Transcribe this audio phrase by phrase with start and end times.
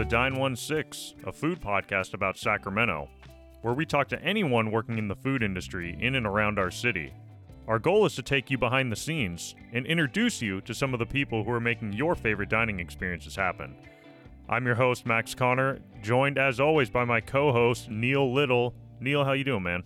[0.00, 3.10] The Dine 16, a food podcast about Sacramento,
[3.60, 7.12] where we talk to anyone working in the food industry in and around our city.
[7.68, 11.00] Our goal is to take you behind the scenes and introduce you to some of
[11.00, 13.76] the people who are making your favorite dining experiences happen.
[14.48, 18.74] I'm your host Max Connor, joined as always by my co-host Neill Little.
[19.00, 19.82] Neill, how you doing, man?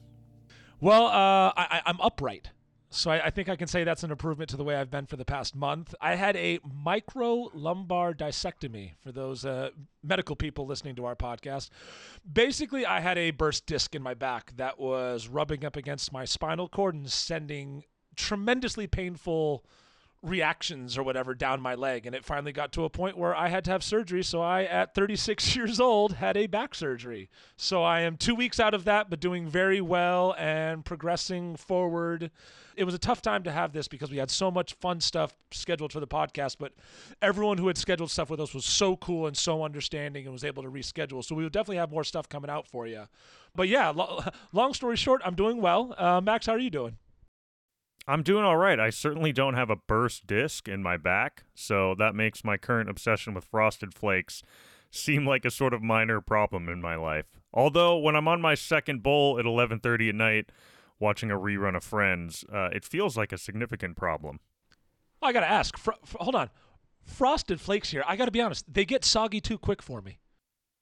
[0.81, 2.51] Well, uh, I, I'm upright.
[2.95, 5.07] So I, I, think I can say that's an improvement to the way I've been
[5.07, 5.97] for the past month.
[6.01, 9.71] I had a micro lumbar discectomy for those uh,
[10.05, 11.71] medical people listening to our podcast.
[12.31, 16.25] Basically, I had a burst disc in my back that was rubbing up against my
[16.25, 17.83] spinal cord and sending
[18.15, 19.65] tremendously painful
[20.25, 22.07] reactions or whatever down my leg.
[22.07, 24.23] And it finally got to a point where I had to have surgery.
[24.23, 27.29] So I, at 36 years old, had a back surgery.
[27.57, 32.31] So I am two weeks out of that, but doing very well and progressing forward.
[32.77, 35.33] It was a tough time to have this because we had so much fun stuff
[35.53, 36.73] scheduled for the podcast, but
[37.23, 40.43] everyone who had scheduled stuff with us was so cool and so understanding and was
[40.43, 41.23] able to reschedule.
[41.23, 43.05] So we will definitely have more stuff coming out for you.
[43.55, 45.95] But yeah, lo- long story short, I'm doing well.
[45.97, 46.97] Uh, Max, how are you doing?
[48.07, 48.79] I'm doing all right.
[48.79, 52.91] I certainly don't have a burst disc in my back, so that makes my current
[52.91, 54.43] obsession with frosted flakes
[54.91, 57.27] seem like a sort of minor problem in my life.
[57.53, 60.53] Although when I'm on my second bowl at 11:30 at night
[60.99, 64.41] watching a rerun of Friends, uh, it feels like a significant problem.
[65.23, 65.79] I got to ask.
[65.79, 66.51] Fr- fr- hold on.
[67.03, 68.05] Frosted flakes here.
[68.07, 68.73] I got to be honest.
[68.73, 70.19] They get soggy too quick for me.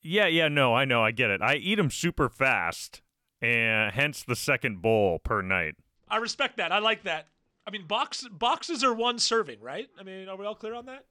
[0.02, 1.02] Yeah, yeah, no, I know.
[1.02, 1.40] I get it.
[1.40, 3.02] I eat them super fast,
[3.40, 5.76] and hence the second bowl per night.
[6.12, 6.70] I respect that.
[6.70, 7.28] I like that.
[7.66, 9.88] I mean, box boxes are one serving, right?
[9.98, 11.06] I mean, are we all clear on that?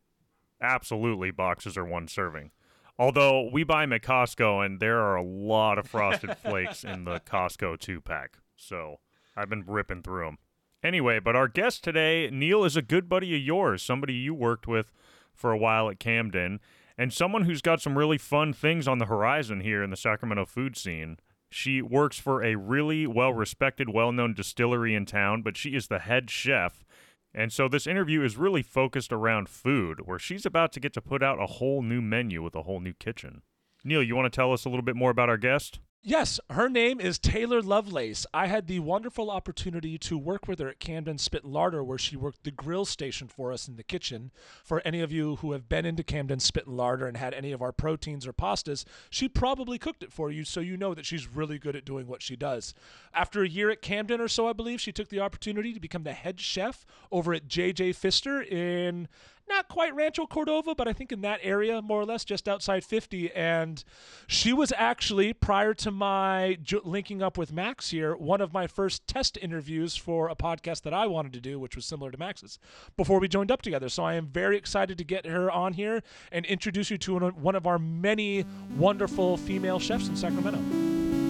[0.62, 2.52] Absolutely, boxes are one serving.
[3.00, 7.06] Although we buy them at Costco, and there are a lot of frosted flakes in
[7.06, 9.00] the Costco two pack, so
[9.36, 10.38] I've been ripping through them.
[10.84, 14.68] Anyway, but our guest today, Neill, is a good buddy of yours, somebody you worked
[14.68, 14.92] with
[15.34, 16.59] for a while at Camden,
[16.96, 20.46] and someone who's got some really fun things on the horizon here in the Sacramento
[20.46, 21.18] food scene.
[21.51, 25.88] She works for a really well respected, well known distillery in town, but she is
[25.88, 26.85] the head chef.
[27.34, 31.01] And so this interview is really focused around food, where she's about to get to
[31.01, 33.41] put out a whole new menu with a whole new kitchen.
[33.84, 35.79] Neill, you want to tell us a little bit more about our guest?
[36.03, 38.25] Yes, her name is Taylor Lovelace.
[38.34, 42.00] I had the wonderful opportunity to work with her at Camden Spit and Larder, where
[42.00, 44.31] she worked the grill station for us in the kitchen.
[44.63, 47.51] For any of you who have been into Camden Spit and Larder and had any
[47.51, 51.06] of our proteins or pastas, she probably cooked it for you, so you know that
[51.06, 52.73] she's really good at doing what she does.
[53.13, 56.01] After a year at Camden or so, I believe, she took the opportunity to become
[56.01, 59.07] the head chef over at JJ Pfister in
[59.51, 62.84] not quite Rancho Cordova, but I think in that area, more or less, just outside
[62.84, 63.31] 50.
[63.34, 63.84] And
[64.28, 69.06] she was actually, prior to my linking up with Max here, one of my first
[69.07, 72.59] test interviews for a podcast that I wanted to do, which was similar to Max's,
[72.97, 73.89] before we joined up together.
[73.89, 76.01] So I am very excited to get her on here
[76.31, 78.45] and introduce you to one of our many
[78.78, 81.21] wonderful female chefs in Sacramento.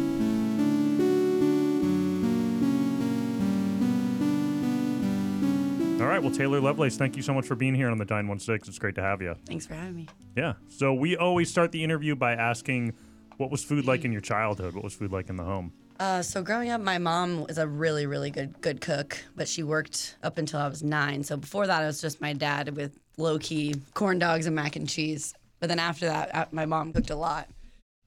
[6.01, 6.21] All right.
[6.21, 8.67] Well, Taylor Lovelace, thank you so much for being here on the Dine 16.
[8.67, 9.35] It's great to have you.
[9.45, 10.07] Thanks for having me.
[10.35, 10.53] Yeah.
[10.67, 12.93] So we always start the interview by asking,
[13.37, 14.73] what was food like in your childhood?
[14.73, 15.73] What was food like in the home?
[15.99, 19.61] Uh, so growing up, my mom was a really, really good good cook, but she
[19.61, 21.23] worked up until I was nine.
[21.23, 24.75] So before that, it was just my dad with low key corn dogs and mac
[24.75, 25.35] and cheese.
[25.59, 27.47] But then after that, uh, my mom cooked a lot.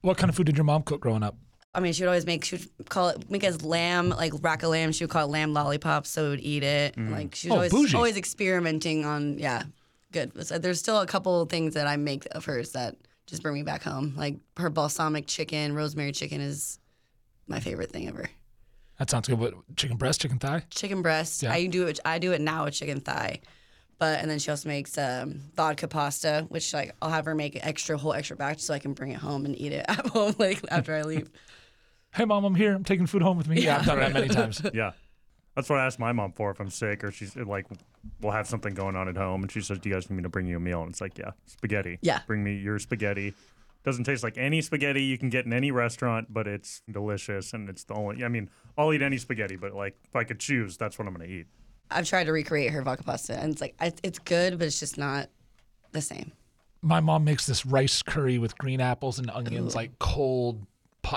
[0.01, 1.37] What kind of food did your mom cook growing up?
[1.75, 4.63] I mean, she would always make she would call it make as lamb like rack
[4.63, 4.91] of lamb.
[4.91, 6.95] She would call it lamb lollipops, so we would eat it.
[6.95, 7.11] Mm.
[7.11, 7.95] Like she was oh, always bougie.
[7.97, 9.63] always experimenting on yeah,
[10.11, 10.45] good.
[10.45, 12.95] So there's still a couple of things that I make of hers that
[13.27, 14.13] just bring me back home.
[14.15, 16.79] Like her balsamic chicken, rosemary chicken is
[17.47, 18.29] my favorite thing ever.
[18.97, 19.37] That sounds good.
[19.39, 20.63] What chicken breast, chicken thigh?
[20.69, 21.43] Chicken breast.
[21.43, 21.51] Yeah.
[21.51, 21.99] I do it.
[22.05, 23.41] I do it now with chicken thigh.
[23.97, 27.55] But and then she also makes um, vodka pasta, which like I'll have her make
[27.55, 30.07] an extra whole extra batch so I can bring it home and eat it at
[30.07, 31.29] home like after I leave
[32.15, 32.73] hey mom, I'm here.
[32.73, 33.61] I'm taking food home with me.
[33.61, 34.61] Yeah, I've done that many times.
[34.73, 34.91] yeah.
[35.55, 37.65] That's what I ask my mom for if I'm sick or she's like,
[38.21, 39.41] we'll have something going on at home.
[39.41, 40.81] And she says, Do you guys need me to bring you a meal?
[40.81, 41.99] And it's like, Yeah, spaghetti.
[42.01, 42.19] Yeah.
[42.27, 43.33] Bring me your spaghetti.
[43.83, 47.53] Doesn't taste like any spaghetti you can get in any restaurant, but it's delicious.
[47.53, 50.39] And it's the only, I mean, I'll eat any spaghetti, but like if I could
[50.39, 51.47] choose, that's what I'm going to eat.
[51.91, 54.97] I've tried to recreate her vodka pasta and it's like, it's good, but it's just
[54.97, 55.29] not
[55.91, 56.31] the same.
[56.81, 59.77] My mom makes this rice curry with green apples and onions, Ooh.
[59.77, 60.65] like cold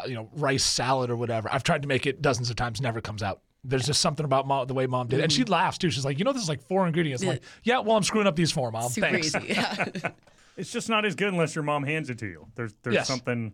[0.07, 1.49] you know rice salad or whatever.
[1.53, 3.41] I've tried to make it dozens of times, never comes out.
[3.65, 5.25] There's just something about mom, the way mom did it.
[5.25, 5.53] And she mm-hmm.
[5.53, 5.91] laughs too.
[5.91, 7.23] She's like, you know, this is like four ingredients.
[7.23, 8.89] I'm like, yeah, well, I'm screwing up these four, mom.
[8.89, 9.35] Super Thanks.
[9.35, 9.47] easy.
[9.49, 9.89] Yeah.
[10.57, 12.47] it's just not as good unless your mom hands it to you.
[12.55, 13.09] There's there's yes.
[13.09, 13.53] something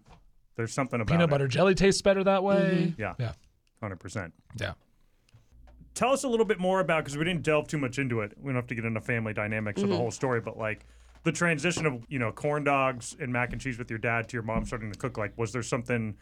[0.56, 1.30] there's something about peanut it.
[1.30, 2.88] butter jelly tastes better that way.
[2.88, 3.00] Mm-hmm.
[3.00, 3.14] Yeah.
[3.18, 3.32] Yeah.
[3.80, 4.32] Hundred percent.
[4.58, 4.74] Yeah.
[5.94, 8.32] Tell us a little bit more about because we didn't delve too much into it.
[8.40, 9.84] We don't have to get into family dynamics mm-hmm.
[9.84, 10.86] of the whole story, but like
[11.24, 14.34] the transition of you know corn dogs and mac and cheese with your dad to
[14.34, 15.18] your mom starting to cook.
[15.18, 16.16] Like, was there something?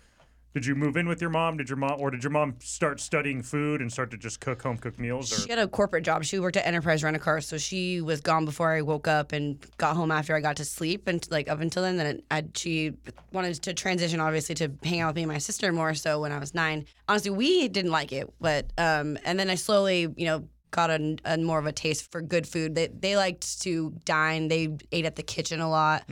[0.55, 1.57] Did you move in with your mom?
[1.57, 4.61] Did your mom, or did your mom start studying food and start to just cook
[4.63, 5.33] home cooked meals?
[5.33, 6.25] Or She had a corporate job.
[6.25, 9.33] She worked at Enterprise Rent a Car, so she was gone before I woke up
[9.33, 11.97] and got home after I got to sleep, and like up until then.
[11.97, 12.93] Then I, she
[13.33, 15.95] wanted to transition, obviously, to hang out with me and my sister more.
[15.95, 19.55] So when I was nine, honestly, we didn't like it, but um, and then I
[19.55, 22.75] slowly, you know, got a, a more of a taste for good food.
[22.75, 24.49] They they liked to dine.
[24.49, 26.05] They ate at the kitchen a lot.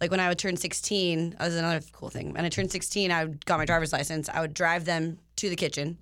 [0.00, 2.34] Like when I would turn 16, that was another cool thing.
[2.34, 4.28] When I turned 16, I got my driver's license.
[4.28, 5.96] I would drive them to the kitchen,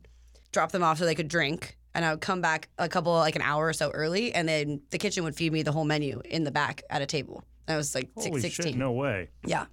[0.52, 3.37] drop them off so they could drink, and I would come back a couple, like
[3.37, 6.20] an hour or so early, and then the kitchen would feed me the whole menu
[6.25, 7.44] in the back at a table.
[7.69, 8.67] I was like holy 16.
[8.67, 9.31] shit, no way.
[9.47, 9.67] Yeah.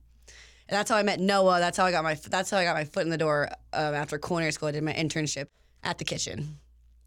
[0.69, 1.59] And that's how I met Noah.
[1.59, 2.13] That's how I got my.
[2.13, 4.69] That's how I got my foot in the door um, after culinary school.
[4.69, 5.47] I did my internship
[5.83, 6.59] at the kitchen.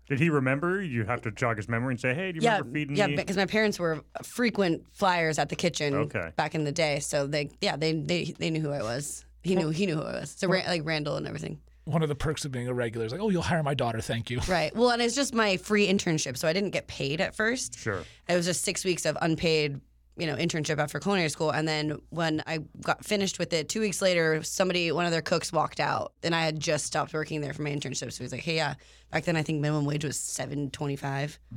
[0.08, 0.82] Did he remember?
[0.82, 3.06] You have to jog his memory and say, "Hey, do you Yeah, remember feeding yeah,
[3.06, 6.30] me?" because my parents were frequent flyers at the kitchen Okay.
[6.36, 7.00] back in the day.
[7.00, 9.24] So they, yeah, they they, they knew who I was.
[9.42, 10.30] He knew he knew who I was.
[10.36, 11.60] So Ra- like Randall and everything.
[11.86, 14.00] One of the perks of being a regular is like, oh, you'll hire my daughter.
[14.00, 14.40] Thank you.
[14.48, 14.74] Right.
[14.74, 17.78] Well, and it's just my free internship, so I didn't get paid at first.
[17.78, 18.02] Sure.
[18.28, 19.80] It was just six weeks of unpaid,
[20.16, 21.50] you know, internship after culinary school.
[21.50, 25.22] And then when I got finished with it, two weeks later, somebody, one of their
[25.22, 28.12] cooks walked out, and I had just stopped working there for my internship.
[28.12, 28.74] So he was like, "Hey, yeah."
[29.10, 31.38] Back then, I think minimum wage was seven twenty-five.
[31.52, 31.56] I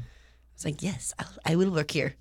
[0.56, 2.15] was like, "Yes, I'll, I will work here."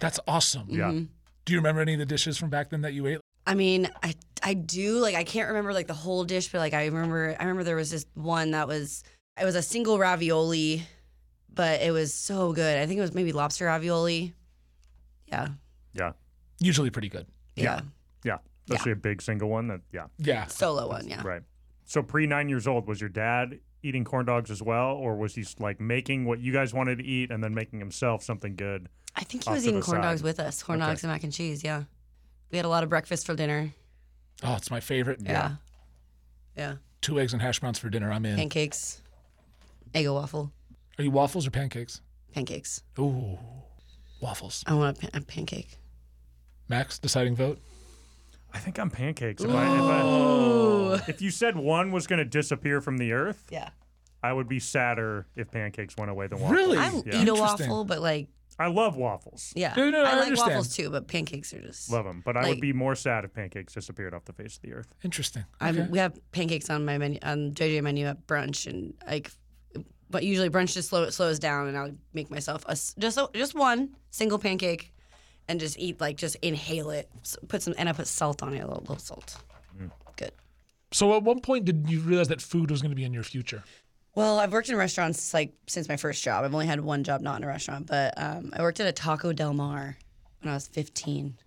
[0.00, 0.66] That's awesome.
[0.68, 0.90] Yeah.
[0.90, 1.04] Mm-hmm.
[1.44, 3.20] Do you remember any of the dishes from back then that you ate?
[3.46, 6.74] I mean, I I do like I can't remember like the whole dish, but like
[6.74, 9.02] I remember I remember there was this one that was
[9.40, 10.86] it was a single ravioli,
[11.52, 12.78] but it was so good.
[12.78, 14.34] I think it was maybe lobster ravioli.
[15.30, 15.48] Yeah,
[15.92, 16.12] Yeah.
[16.58, 17.26] Usually pretty good.
[17.56, 17.80] yeah,
[18.24, 18.38] Yeah.
[18.68, 19.68] Especially a big single one.
[19.68, 19.80] That.
[19.92, 20.06] Yeah.
[20.18, 20.46] Yeah.
[20.46, 21.08] solo one.
[21.08, 21.42] Yeah, Right.
[21.84, 25.34] So pre nine years old, was your dad eating corn dogs as well, or was
[25.34, 28.88] he like making what you guys wanted to eat and then making himself something good?
[29.16, 30.02] I think he was eating corn side.
[30.08, 30.88] dogs with us, corn Okay.
[30.90, 31.64] dogs and mac and cheese.
[31.64, 31.84] Yeah,
[32.52, 33.72] we had a lot of breakfast for dinner.
[34.44, 35.20] Oh, it's my favorite.
[35.22, 35.56] Yeah,
[36.56, 38.12] yeah, Two eggs and hash browns for dinner.
[38.12, 38.36] I'm in.
[38.36, 39.02] pancakes,
[39.94, 40.52] Eggo waffle,
[40.98, 42.00] Are you waffles or pancakes?
[42.32, 42.82] pancakes.
[43.00, 43.36] Ooh,
[44.20, 44.62] waffles.
[44.66, 45.76] I want a, pa- a pancake.
[46.68, 47.58] Max, deciding vote.
[48.52, 49.42] I think I'm pancakes.
[49.42, 53.44] If, I, if, I, if you said one was going to disappear from the earth,
[53.50, 53.70] Yeah,
[54.22, 56.58] I would be sadder if pancakes went away than waffles.
[56.58, 56.78] Really?
[56.78, 56.98] I Yeah.
[56.98, 57.40] eat a Interesting.
[57.68, 58.28] waffle, but like,
[58.58, 59.52] I love waffles.
[59.56, 60.48] yeah, No, no, I I like understand.
[60.50, 61.90] waffles too, but pancakes are just.
[61.90, 64.56] Love them, but I Like- would be more sad if pancakes disappeared off the face
[64.56, 64.88] of the earth.
[65.04, 65.44] Interesting.
[65.60, 65.88] I'm, Okay.
[65.90, 69.30] we have pancakes on my menu on JJ menu at brunch, and like,
[70.10, 73.54] but usually brunch just slow, slows down, and I'll make myself a just a, just
[73.54, 74.92] one single pancake,
[75.48, 77.08] and just eat like just inhale it.
[77.48, 79.36] Put some and I put salt on it, a little, little salt.
[80.16, 80.32] Good.
[80.92, 83.22] So at one point, did you realize that food was going to be in your
[83.22, 83.62] future?
[84.14, 86.44] Well, I've worked in restaurants like since my first job.
[86.44, 88.92] I've only had one job not in a restaurant, but um, I worked at a
[88.92, 89.96] Taco Del Mar
[90.40, 91.38] when I was 15.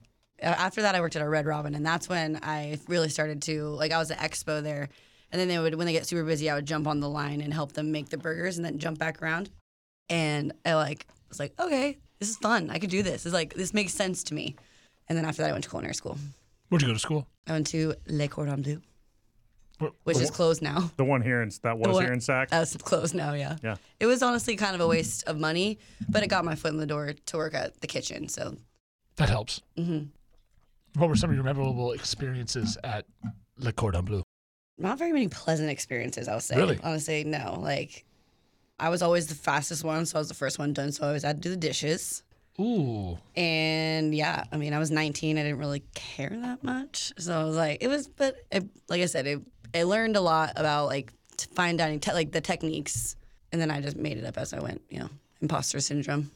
[0.41, 3.41] Uh, After that, I worked at a Red Robin, and that's when I really started
[3.43, 3.91] to like.
[3.91, 4.89] I was at Expo there,
[5.33, 7.41] and then they would when they get super busy, I would jump on the line
[7.41, 9.49] and help them make the burgers, and then jump back around.
[10.09, 12.69] And I like was like, okay, this is fun.
[12.69, 13.25] I could do this.
[13.25, 14.55] It's like this makes sense to me.
[15.09, 16.17] And then after that, I went to culinary school.
[16.69, 17.27] Where'd you go to school?
[17.47, 18.81] I went to Le Cordon Bleu,
[19.79, 20.91] Where- which where- is closed now.
[20.97, 22.49] The one here in that was one- here in Sac.
[22.49, 23.57] That's closed now, yeah.
[23.63, 23.75] Yeah.
[23.99, 25.77] It was honestly kind of a waste of money,
[26.09, 28.27] but it got my foot in the door to work at the kitchen.
[28.29, 28.55] So
[29.17, 29.61] that helps.
[29.77, 30.09] mhm.
[30.95, 33.05] What were some of your memorable experiences at
[33.57, 34.21] Le Cordon Bleu?
[34.77, 36.55] Not very many pleasant experiences, I'll say.
[36.57, 36.79] Really?
[36.83, 37.59] Honestly, no.
[37.59, 38.05] Like,
[38.79, 40.91] I was always the fastest one, so I was the first one done.
[40.91, 42.23] So I always had to do the dishes.
[42.59, 45.37] Ooh, And yeah, I mean, I was 19.
[45.39, 47.11] I didn't really care that much.
[47.17, 49.41] So I was like, it was, but it, like I said, it,
[49.73, 53.15] I learned a lot about like t- fine dining, te- like the techniques.
[53.51, 55.09] And then I just made it up as I went, you know,
[55.41, 56.29] imposter syndrome.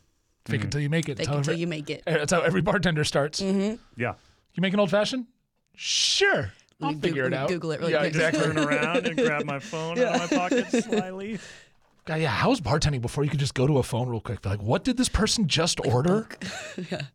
[0.48, 1.18] fake it till you make it.
[1.18, 2.02] Fake until every- you make it.
[2.08, 3.40] That's how every bartender starts.
[3.40, 3.76] Mm-hmm.
[3.96, 4.14] yeah.
[4.56, 5.28] You make an old fashioned?
[5.76, 6.52] Sure.
[6.82, 7.50] I'll me figure it out.
[7.50, 8.10] Google it really yeah, quick.
[8.10, 8.44] exactly.
[8.44, 11.40] Turn around and grab my phone out of my pocket slyly.
[12.06, 14.42] God, yeah, how's bartending before you could just go to a phone real quick?
[14.42, 16.28] Be like, what did this person just order?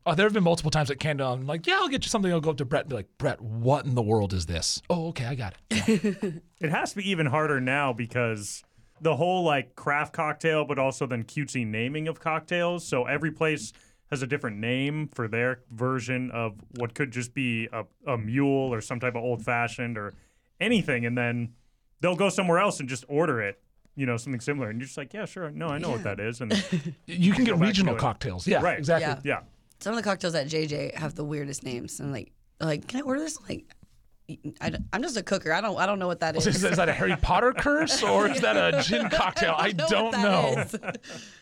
[0.04, 1.26] Oh, there have been multiple times at Camden.
[1.26, 2.30] I'm like, yeah, I'll get you something.
[2.32, 4.82] I'll go up to Brett and be like, Brett, what in the world is this?
[4.90, 6.42] Oh, okay, I got it.
[6.60, 8.64] It has to be even harder now because
[9.00, 12.86] the whole like craft cocktail, but also then cutesy naming of cocktails.
[12.86, 13.72] So every place
[14.12, 18.72] has a different name for their version of what could just be a, a mule
[18.72, 20.12] or some type of old fashioned or
[20.60, 21.06] anything.
[21.06, 21.54] And then
[22.00, 23.58] they'll go somewhere else and just order it,
[23.96, 24.68] you know, something similar.
[24.68, 25.50] And you're just like, yeah, sure.
[25.50, 26.42] No, I know what that is.
[26.42, 26.52] And
[27.06, 28.46] You can get regional cocktails.
[28.46, 28.78] Yeah, Right.
[28.78, 29.30] exactly.
[29.30, 29.38] Yeah.
[29.38, 29.40] yeah,
[29.80, 31.98] Some of the cocktails at JJ have the weirdest names.
[31.98, 33.38] And like, like, can I order this?
[33.48, 33.64] Like,
[34.60, 35.54] I, am just a cooker.
[35.54, 36.46] I don't I don't know what that is.
[36.46, 39.54] Is, is that a Harry Potter curse or is that a gin cocktail?
[39.56, 41.00] I know don't what that know.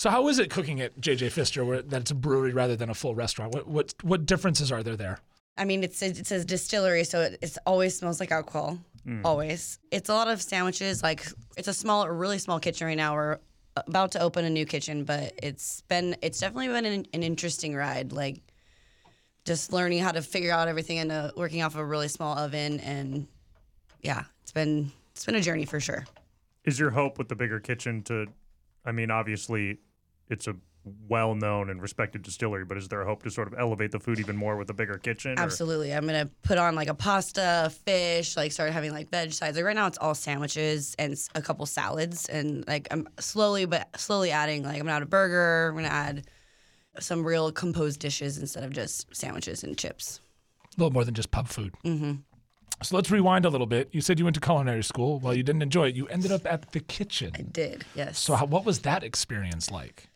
[0.00, 0.02] is.
[0.02, 2.90] So how is it cooking at JJ Pfister, where that it's a brewery rather than
[2.90, 3.54] a full restaurant?
[3.54, 5.18] What what what differences are there there?
[5.56, 8.78] I mean, it's a, it's a distillery, so it it's always smells like alcohol.
[9.24, 9.78] Always.
[9.90, 11.02] It's a lot of sandwiches.
[11.02, 11.26] Like
[11.56, 13.14] it's a small, a really small kitchen right now.
[13.14, 13.38] We're
[13.76, 17.74] about to open a new kitchen, but it's been it's definitely been an, an interesting
[17.74, 18.12] ride.
[18.12, 18.40] Like
[19.44, 22.80] just learning how to figure out everything and uh, working off a really small oven,
[22.80, 23.26] and
[24.02, 26.06] yeah, it's been it's been a journey for sure.
[26.64, 28.26] Is your hope with the bigger kitchen to,
[28.84, 29.78] I mean, obviously,
[30.30, 30.54] it's a
[31.08, 34.18] well-known and respected distillery, but is there a hope to sort of elevate the food
[34.18, 35.38] even more with a bigger kitchen?
[35.38, 35.92] or- Absolutely.
[35.92, 39.56] I'm gonna put on like a pasta, fish, like start having like veg sides.
[39.56, 43.66] Like right now it's all sandwiches and s- a couple salads and like I'm slowly
[43.66, 46.26] but slowly adding like I'm gonna add a burger, I'm gonna add
[46.98, 50.20] some real composed dishes instead of just sandwiches and chips.
[50.76, 51.74] A little more than just pub food.
[51.84, 52.12] Mm-hmm.
[52.82, 53.90] So let's rewind a little bit.
[53.92, 55.18] You said you went to culinary school.
[55.18, 55.94] Well, you didn't enjoy it.
[55.96, 57.32] You ended up at the kitchen.
[57.38, 58.18] I did, yes.
[58.18, 60.08] So how, what was that experience like?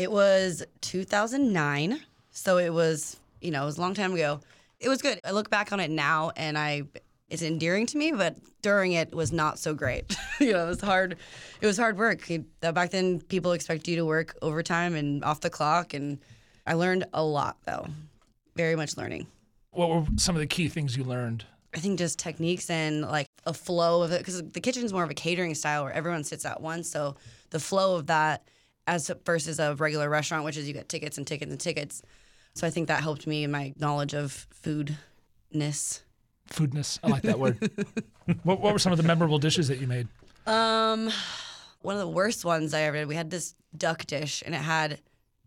[0.00, 4.40] It was 2009, so it was you know it was a long time ago.
[4.78, 5.20] It was good.
[5.26, 6.84] I look back on it now, and I
[7.28, 10.16] it's endearing to me, but during it was not so great.
[10.40, 11.18] you know, it was hard.
[11.60, 12.26] It was hard work.
[12.62, 16.18] Back then, people expect you to work overtime and off the clock, and
[16.66, 17.86] I learned a lot though.
[18.56, 19.26] Very much learning.
[19.72, 21.44] What were some of the key things you learned?
[21.74, 25.10] I think just techniques and like a flow of it because the kitchen's more of
[25.10, 26.88] a catering style where everyone sits at once.
[26.88, 27.16] So
[27.50, 28.44] the flow of that
[28.90, 32.02] as versus a regular restaurant, which is you get tickets and tickets and tickets.
[32.54, 36.00] So I think that helped me in my knowledge of foodness.
[36.50, 36.98] Foodness.
[37.04, 37.70] I like that word.
[38.42, 40.08] what, what were some of the memorable dishes that you made?
[40.44, 41.08] Um,
[41.82, 43.08] one of the worst ones I ever did.
[43.08, 45.00] We had this duck dish and it had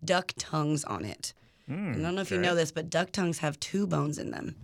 [0.05, 1.33] duck tongues on it.
[1.69, 4.55] I don't know if you know this, but duck tongues have two bones in them.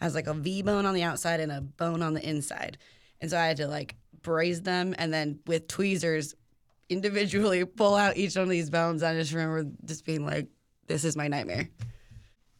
[0.00, 2.78] It has like a V bone on the outside and a bone on the inside.
[3.20, 6.34] And so I had to like braise them and then with tweezers
[6.88, 9.02] individually pull out each one of these bones.
[9.02, 10.48] I just remember just being like,
[10.86, 11.68] this is my nightmare.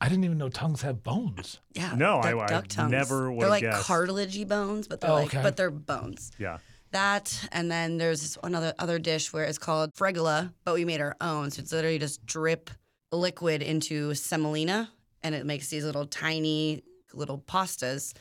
[0.01, 1.61] I didn't even know tongues have bones.
[1.75, 1.95] Yeah.
[1.97, 2.91] No, I- duck, I duck tongues.
[2.93, 3.89] never They're like guessed.
[3.89, 5.43] cartilagey bones, but they're Oh, like, okay.
[5.43, 6.31] but they're bones.
[6.39, 6.59] Yeah.
[6.91, 11.01] That and then there's this another other dish where it's called fregola, but we made
[11.01, 11.51] our own.
[11.51, 12.71] So it's literally just drip
[13.11, 14.91] liquid into semolina,
[15.23, 18.13] and it makes these little tiny little pastas.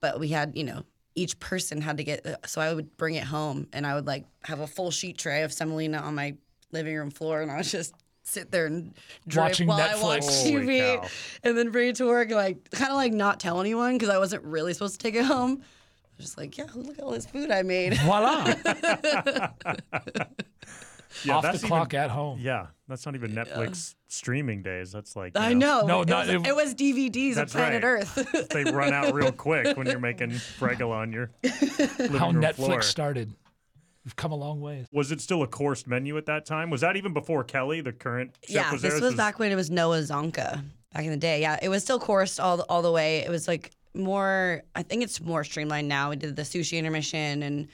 [0.00, 0.82] But we had, you know,
[1.14, 2.26] each person had to get.
[2.26, 5.18] Uh, so I would bring it home, and I would like have a full sheet
[5.18, 6.34] tray of semolina on my
[6.70, 8.94] living room floor, and I would just sit there and
[9.26, 10.00] drip Watching while I Netflix.
[10.02, 11.08] watched Holy TV, cow.
[11.42, 14.08] and then bring it to work, and like kind of like not tell anyone because
[14.08, 15.60] I wasn't really supposed to take it home.
[15.60, 17.94] I was just like, yeah, look at all this food I made.
[17.98, 18.54] Voila.
[21.24, 22.38] Yeah, Off the that's clock even- at home.
[22.40, 24.92] Yeah, that's not even Netflix streaming days.
[24.92, 25.86] That's like I know.
[25.86, 28.02] No, it, not- was, it- it was DVDs That's of Planet right.
[28.02, 28.48] Earth.
[28.50, 32.54] They run out real quick when you're making fregola on your living How room Netflix
[32.56, 32.82] floor.
[32.82, 33.34] started.
[34.04, 34.86] We've come a long way.
[34.92, 36.70] Was it still a coursed menu at that time?
[36.70, 39.02] Was that even before Kelly, the current chef, yeah, was this there?
[39.02, 40.60] was back when it was Noah Zonca
[40.92, 41.40] back in the day.
[41.40, 43.18] Yeah, it was still coursed all the, all the way.
[43.18, 44.62] It was like more.
[44.74, 46.10] I think it's more streamlined now.
[46.10, 47.68] We did the sushi intermission, and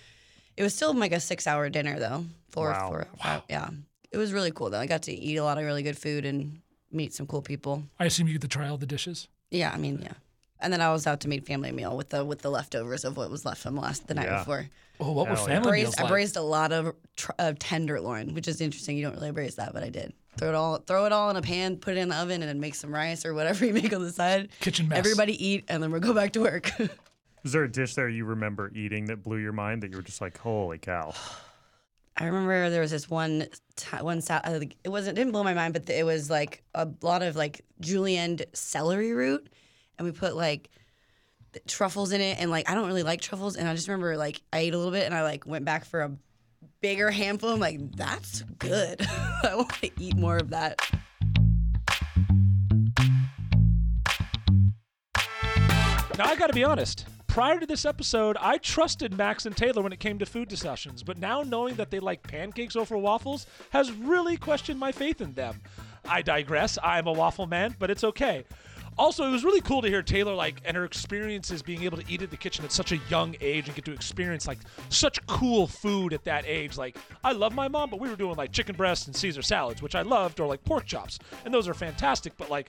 [0.59, 2.27] it was still like a six hour dinner though.
[2.51, 2.89] Four, Wow.
[2.89, 3.43] four, five.
[3.49, 3.69] Yeah,
[4.11, 4.81] it was really cool though.
[4.81, 7.83] I got to eat a lot of really good food and meet some cool people.
[7.99, 9.29] I assume you get to try all the dishes.
[9.51, 10.13] Yeah, I mean, yeah.
[10.61, 13.17] And then I was out to meet family meal with the with the leftovers of
[13.17, 14.39] what was left from last the night Yeah.
[14.39, 14.67] before.
[15.01, 15.55] Oh, what were Hell yeah.
[15.63, 16.11] family meals braised, I like?
[16.11, 18.97] braised a lot of, tr- of tenderloin, which is interesting.
[18.97, 20.13] You don't really braise that, but I did.
[20.37, 22.49] Throw it all, throw it all in a pan, put it in the oven, and
[22.49, 24.49] then make some rice or whatever you make on the side.
[24.59, 24.99] Kitchen mess.
[24.99, 26.73] Everybody eat, and then we'll go back to work.
[27.45, 30.03] Is there a dish there you remember eating that blew your mind that you were
[30.03, 31.13] just like, holy cow?
[32.21, 33.47] I remember there was this one,
[34.01, 37.37] one uh, it wasn't didn't blow my mind, but it was like a lot of
[37.37, 39.49] like julienne celery root,
[39.97, 40.69] and we put like
[41.69, 44.43] truffles in it, and like I don't really like truffles, and I just remember like
[44.53, 46.11] I ate a little bit, and I like went back for a
[46.81, 47.51] bigger handful.
[47.51, 49.01] I'm like, that's good.
[49.45, 50.81] I want to eat more of that.
[56.19, 57.07] Now I got to be honest.
[57.39, 61.05] Prior to this episode, I trusted Max and Taylor when it came to food discussions,
[61.05, 65.35] but now knowing that they like pancakes over waffles has really questioned my faith in
[65.35, 65.61] them.
[66.09, 66.79] I digress.
[66.83, 68.45] I'm a waffle man, but it's okay.
[68.99, 72.13] Also, it was really cool to hear Taylor like and her experiences being able to
[72.13, 75.25] eat at the kitchen at such a young age and get to experience like such
[75.29, 76.77] cool food at that age.
[76.77, 79.81] Like I love my mom, but we were doing like chicken breasts and Caesar salads,
[79.81, 82.37] which I loved, or like pork chops, and those are fantastic.
[82.37, 82.69] But like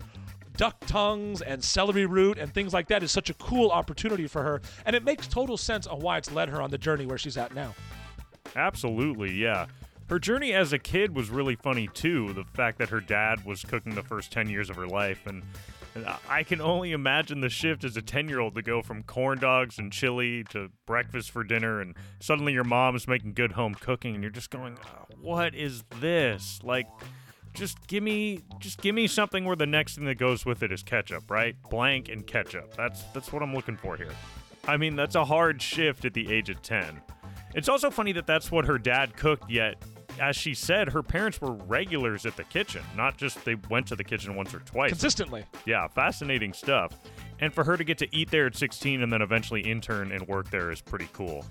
[0.59, 4.43] duck tongues and celery root and things like that is such a cool opportunity for
[4.43, 7.17] her, and it makes total sense on why it's led her on the journey where
[7.17, 7.73] she's at now.
[8.57, 9.67] Absolutely, yeah.
[10.09, 12.33] Her journey as a kid was really funny too.
[12.33, 15.25] The fact that her dad was cooking the first 10 years of her life.
[15.25, 15.43] And
[15.95, 19.01] And I- can only imagine the shift as a 10 year old to go from
[19.03, 23.73] corn dogs and chili to breakfast for dinner, and suddenly your mom's making good home
[23.75, 26.59] cooking, and you're just going, "Oh, What is this?
[26.63, 26.85] Like,
[27.53, 30.71] just give me just give me something where the next thing that goes with it
[30.71, 31.55] is ketchup, right?
[31.69, 32.75] Blank and ketchup.
[32.75, 34.11] That's that's what I'm looking for here.
[34.67, 37.01] I mean, that's a hard shift at the age of 10.
[37.55, 39.75] It's also funny that that's what her dad cooked, yet
[40.19, 43.95] as she said, her parents were regulars at the kitchen, not just they went to
[43.95, 44.89] the kitchen once or twice.
[44.89, 45.45] Consistently.
[45.65, 46.99] Yeah, fascinating stuff.
[47.39, 50.27] And for her to get to eat there at 16 and then eventually intern and
[50.27, 51.45] work there is pretty cool.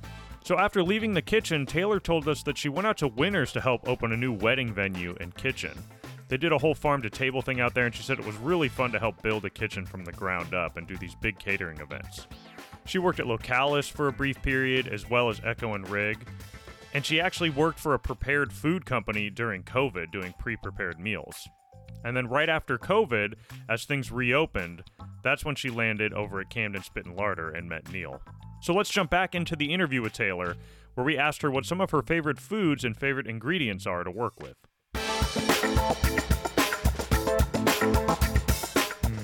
[0.48, 3.60] So after leaving the kitchen, Taylor told us that she went out to Winters to
[3.60, 5.78] help open a new wedding venue and kitchen.
[6.28, 8.34] They did a whole farm to table thing out there, and she said it was
[8.36, 11.38] really fun to help build a kitchen from the ground up and do these big
[11.38, 12.26] catering events.
[12.86, 16.26] She worked at Localis for a brief period, as well as Echo and Rig,
[16.94, 21.46] and she actually worked for a prepared food company during COVID doing pre prepared meals.
[22.06, 23.34] And then right after COVID,
[23.68, 24.82] as things reopened,
[25.22, 28.22] that's when she landed over at Camden Spit and Larder and met Neill.
[28.60, 30.56] So let's jump back into the interview with Taylor,
[30.94, 34.10] where we asked her what some of her favorite foods and favorite ingredients are to
[34.10, 34.56] work with.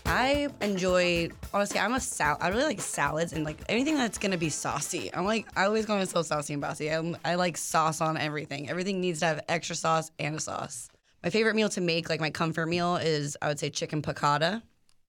[0.06, 1.80] I enjoy honestly.
[1.80, 2.38] I'm a sal.
[2.40, 5.12] I really like salads and like anything that's gonna be saucy.
[5.12, 6.88] I'm like I always go so saucy and bossy.
[6.88, 8.70] I'm, I like sauce on everything.
[8.70, 10.88] Everything needs to have extra sauce and a sauce.
[11.22, 14.62] My favorite meal to make, like my comfort meal, is I would say chicken piccata.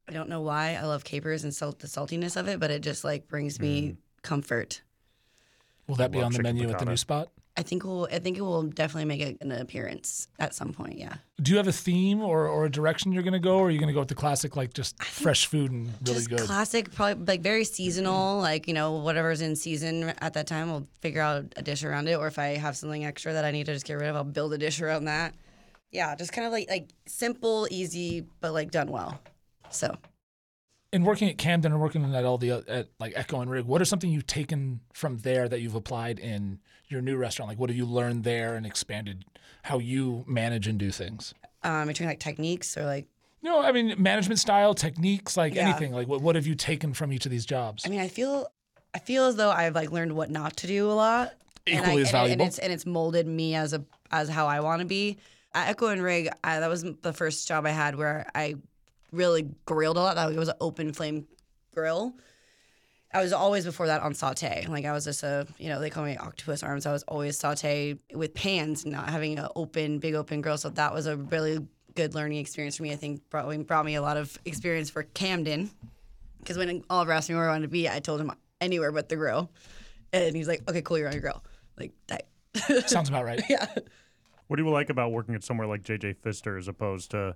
[0.07, 0.75] I don't know why.
[0.75, 3.89] I love capers and salt, the saltiness of it, but it just like brings me
[3.89, 3.97] mm.
[4.25, 4.81] Comfort.
[5.87, 7.29] Will that be on the chicken menu at the new spot?
[7.57, 8.07] I think we'll.
[8.11, 10.97] I think it will definitely make a, an appearance at some point.
[10.97, 11.15] Yeah.
[11.41, 13.71] Do you have a theme or, or a direction you're going to go, or are
[13.71, 16.39] you going to go with the classic, like just fresh food and really just good?
[16.39, 18.39] classic, probably like very seasonal.
[18.39, 22.09] Like you know, whatever's in season at that time, we'll figure out a dish around
[22.09, 22.15] it.
[22.15, 24.25] Or if I have something extra that I need to just get rid of, I'll
[24.25, 25.33] build a dish around that.
[25.91, 29.17] Yeah, just kind of like like simple, easy, but like done well.
[29.69, 29.95] So
[30.95, 33.81] in working at Camden and working at all the at like Echo and Rig, what
[33.81, 37.49] are something you've taken from there that you've applied in your new restaurant?
[37.49, 39.25] Like, what have you learned there and expanded
[39.63, 41.33] how you manage and do things?
[41.63, 43.07] um, between like techniques or like
[43.41, 45.67] No, I mean management style, techniques, like Yeah.
[45.67, 45.91] anything.
[45.93, 47.85] Like, what what have you taken from each of these jobs?
[47.85, 48.47] I mean, I feel
[48.93, 51.33] I feel as though I've like learned what not to do a lot.
[51.67, 52.41] and Equally I, as and, valuable.
[52.43, 55.17] And it's and it's molded me as a as how I want to be.
[55.53, 58.55] At Echo and Rig, I, that was the first job I had where I
[59.15, 60.15] really grilled a lot.
[60.15, 61.27] That was an open flame
[61.73, 62.15] grill.
[63.13, 64.65] I was always before that on saute.
[64.67, 66.85] Like I was just a, you know, they call me octopus arms.
[66.85, 70.57] I was always saute with pans, not having an open, big open grill.
[70.57, 72.91] So that was a really good learning experience for me.
[72.91, 75.71] I think brought, brought me a lot of experience for Camden.
[76.39, 79.07] Because when Oliver asked me where I wanted to be, I told him anywhere but
[79.07, 79.49] the grill.
[80.11, 81.43] And he's like, okay, cool, you're on your grill.
[81.79, 82.27] Like, that.
[82.89, 83.41] Sounds about right.
[83.49, 83.65] yeah.
[84.47, 87.35] What do you like about working at somewhere like JJ Pfister as opposed to,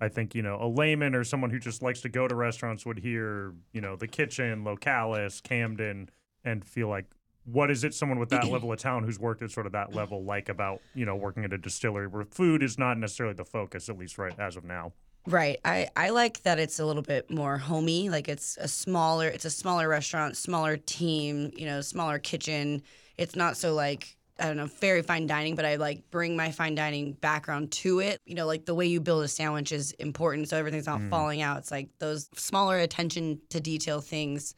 [0.00, 2.84] I think, you know, a layman or someone who just likes to go to restaurants
[2.84, 6.10] would hear, you know, the kitchen, Localis, Camden,
[6.44, 7.06] and feel like,
[7.44, 9.94] what is it someone with that level of talent who's worked at sort of that
[9.94, 13.44] level like about, you know, working at a distillery where food is not necessarily the
[13.44, 14.92] focus, at least right as of now?
[15.26, 15.58] Right.
[15.64, 18.08] I, I like that it's a little bit more homey.
[18.10, 22.82] Like it's a smaller it's a smaller restaurant, smaller team, you know, smaller kitchen.
[23.16, 26.50] It's not so like I don't know, very fine dining, but I like bring my
[26.50, 28.20] fine dining background to it.
[28.26, 31.40] You know, like the way you build a sandwich is important, so everything's not falling
[31.40, 31.58] out.
[31.58, 34.54] It's like those smaller attention to detail things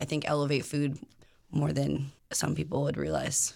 [0.00, 0.98] I think elevate food
[1.50, 3.54] more than some people would realize.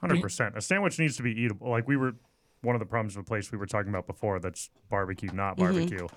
[0.00, 0.56] Hundred percent.
[0.56, 1.68] A sandwich needs to be eatable.
[1.68, 2.14] Like we were,
[2.62, 4.38] one of the problems with the place we were talking about before.
[4.38, 5.62] That's barbecue, not Mm-hmm.
[5.62, 6.08] barbecue.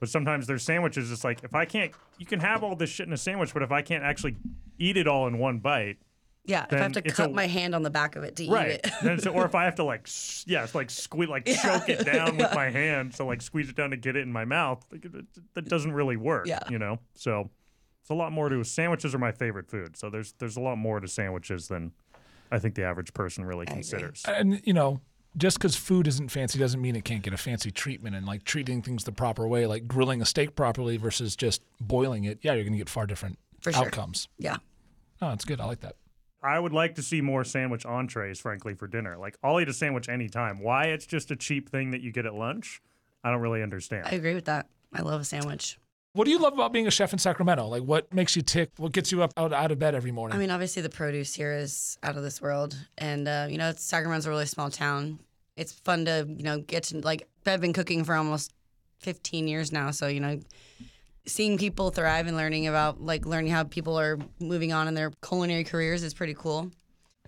[0.00, 1.10] But sometimes there's sandwiches.
[1.10, 3.62] It's like if I can't, you can have all this shit in a sandwich, but
[3.62, 4.36] if I can't actually
[4.78, 5.98] eat it all in one bite,
[6.48, 8.50] Yeah, if I have to cut a- my hand on the back of it to
[8.50, 8.70] right?
[8.70, 8.90] eat it.
[9.02, 10.08] then it's, or if I have to like,
[10.46, 13.76] yeah, it's like squeeze, like choke it down with my hand, so like squeeze it
[13.76, 14.84] down to get it in my mouth.
[14.90, 16.46] Like, it, it- that doesn't really work.
[16.46, 16.60] Yeah.
[16.70, 16.98] You know.
[17.14, 17.50] So
[18.00, 19.96] it's a lot more to sandwiches are my favorite food.
[19.96, 21.92] So there's there's a lot more to sandwiches than
[22.50, 24.24] I think the average person really considers.
[24.26, 25.00] and you know
[25.36, 28.42] just because food isn't fancy doesn't mean it can't get a fancy treatment and like
[28.44, 32.54] treating things the proper way like grilling a steak properly versus just boiling it yeah
[32.54, 33.84] you're going to get far different For sure.
[33.84, 34.56] outcomes yeah.
[35.20, 35.96] oh it's good i like that
[36.42, 39.16] I would like to see more sandwich entrees, frankly, for dinner.
[39.16, 40.60] Like, I'll eat a sandwich anytime.
[40.60, 42.80] Why it's just a cheap thing that you get at lunch,
[43.24, 44.06] I don't really understand.
[44.06, 44.66] I agree with that.
[44.94, 45.78] I love a sandwich.
[46.12, 48.70] what do you love about being a chef in sacramento like what makes you tick
[48.78, 51.34] what gets you up out, out of bed every morning I mean, obviously the produce
[51.34, 54.70] here is out of this world, and uh, you know, it's, Sacramento's a really small
[54.70, 55.20] town.
[55.56, 57.28] It's fun to you know get to like.
[57.46, 58.52] I've been cooking for almost
[59.00, 60.40] 15 years now, so you know,
[61.28, 65.12] seeing people thrive and learning about like learning how people are moving on in their
[65.22, 66.70] culinary careers is pretty cool.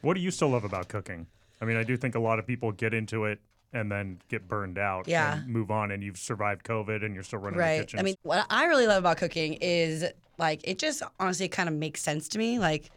[0.02, 1.26] What do you still love about cooking?
[1.60, 3.38] I mean, I do think a lot of people get into it
[3.72, 5.38] and then get burned out Yeah.
[5.38, 7.80] and move on and you've survived COVID and you're still running the Right.
[7.82, 8.00] kitchen.
[8.00, 10.04] I mean, what I really love about cooking is
[10.38, 12.58] like it just honestly kind of makes sense to me.
[12.58, 12.90] Like,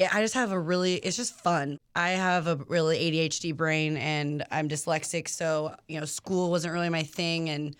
[0.00, 1.78] I just have a really, it's just fun.
[1.94, 5.28] I have a really ADHD brain and I'm dyslexic.
[5.28, 7.74] So, you know, school wasn't really my thing and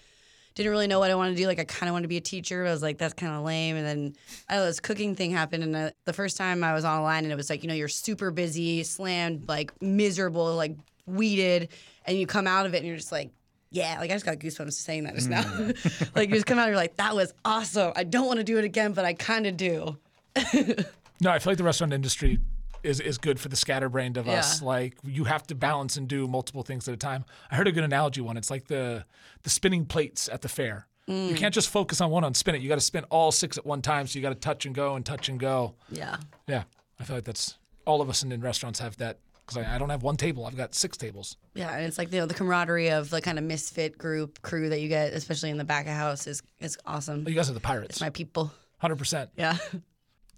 [0.54, 1.46] didn't really know what I wanted to do.
[1.46, 2.62] Like, I kind of wanted to be a teacher.
[2.62, 3.76] but I was like, that's kind of lame.
[3.76, 4.16] And then
[4.48, 5.62] I know this cooking thing happened.
[5.62, 7.88] And uh, the first time I was online and it was like, you know, you're
[7.88, 11.68] super busy, slammed, like miserable, like weeded.
[12.04, 13.30] And you come out of it and you're just like,
[13.70, 15.42] yeah, like I just got goosebumps saying that just now.
[16.14, 17.92] like you just come out and you're like, that was awesome.
[17.96, 19.96] I don't want to do it again, but I kind of do.
[21.22, 22.40] No, I feel like the restaurant industry
[22.82, 24.60] is is good for the scatterbrained of us.
[24.62, 27.24] Like you have to balance and do multiple things at a time.
[27.50, 28.36] I heard a good analogy one.
[28.36, 29.04] It's like the
[29.42, 30.86] the spinning plates at the fair.
[31.06, 32.62] You can't just focus on one on spin it.
[32.62, 34.06] You got to spin all six at one time.
[34.06, 35.74] So you got to touch and go and touch and go.
[35.90, 36.16] Yeah.
[36.46, 36.62] Yeah,
[37.00, 39.78] I feel like that's all of us in, in restaurants have that because I, I
[39.78, 40.46] don't have one table.
[40.46, 41.36] I've got six tables.
[41.54, 41.74] Yeah.
[41.76, 44.80] And it's like, you know, the camaraderie of the kind of misfit group crew that
[44.80, 47.26] you get, especially in the back of house, is, is awesome.
[47.28, 48.52] You guys are the pirates, My people.
[48.78, 49.30] hundred percent.
[49.36, 49.58] Yeah.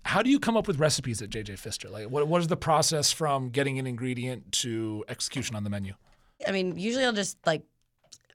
[0.05, 1.89] How do you come up with recipes at JJ Pfister?
[1.89, 5.95] Like, what what is the process from getting an ingredient to execution on the menu?
[6.47, 7.63] I mean, usually I'll just like,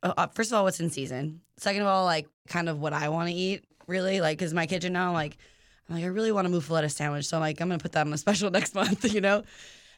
[0.01, 1.41] uh, uh, first of all, what's in season.
[1.57, 4.19] Second of all, like kind of what I want to eat, really.
[4.21, 5.37] Like, cause my kitchen now, like,
[5.87, 7.25] I'm like, I really want to move a muffuletta sandwich.
[7.25, 9.43] So I'm like, I'm gonna put that on a special next month, you know?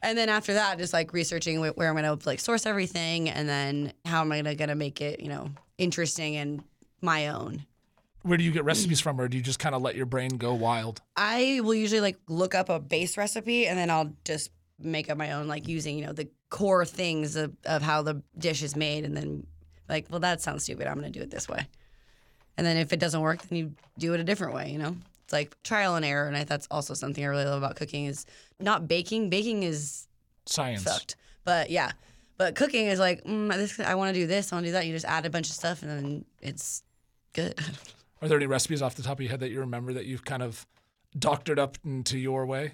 [0.02, 3.94] And then after that, just like researching where I'm gonna like source everything and then
[4.04, 6.64] how am I gonna, gonna make it, you know, interesting and
[7.02, 7.66] my own.
[8.24, 10.38] Where do you get recipes from, or do you just kind of let your brain
[10.38, 11.02] go wild?
[11.16, 15.18] I will usually like look up a base recipe and then I'll just make up
[15.18, 18.76] my own, like using, you know, the core things of, of how the dish is
[18.76, 19.46] made and then
[19.90, 20.88] like, well, that sounds stupid.
[20.88, 21.68] I'm going to do it this way.
[22.58, 24.96] And then if it doesn't work, then you do it a different way, you know?
[25.24, 26.28] It's like trial and error.
[26.28, 28.26] And I, that's also something I really love about cooking is
[28.60, 29.30] not baking.
[29.30, 30.08] Baking is
[30.46, 30.84] Science.
[31.44, 31.92] But yeah,
[32.38, 34.74] but cooking is like, mm, this, I want to do this, I want to do
[34.74, 34.86] that.
[34.86, 36.84] You just add a bunch of stuff and then it's
[37.34, 37.58] good.
[38.22, 40.24] Are there any recipes off the top of your head that you remember that you've
[40.24, 40.66] kind of
[41.18, 42.74] doctored up into your way?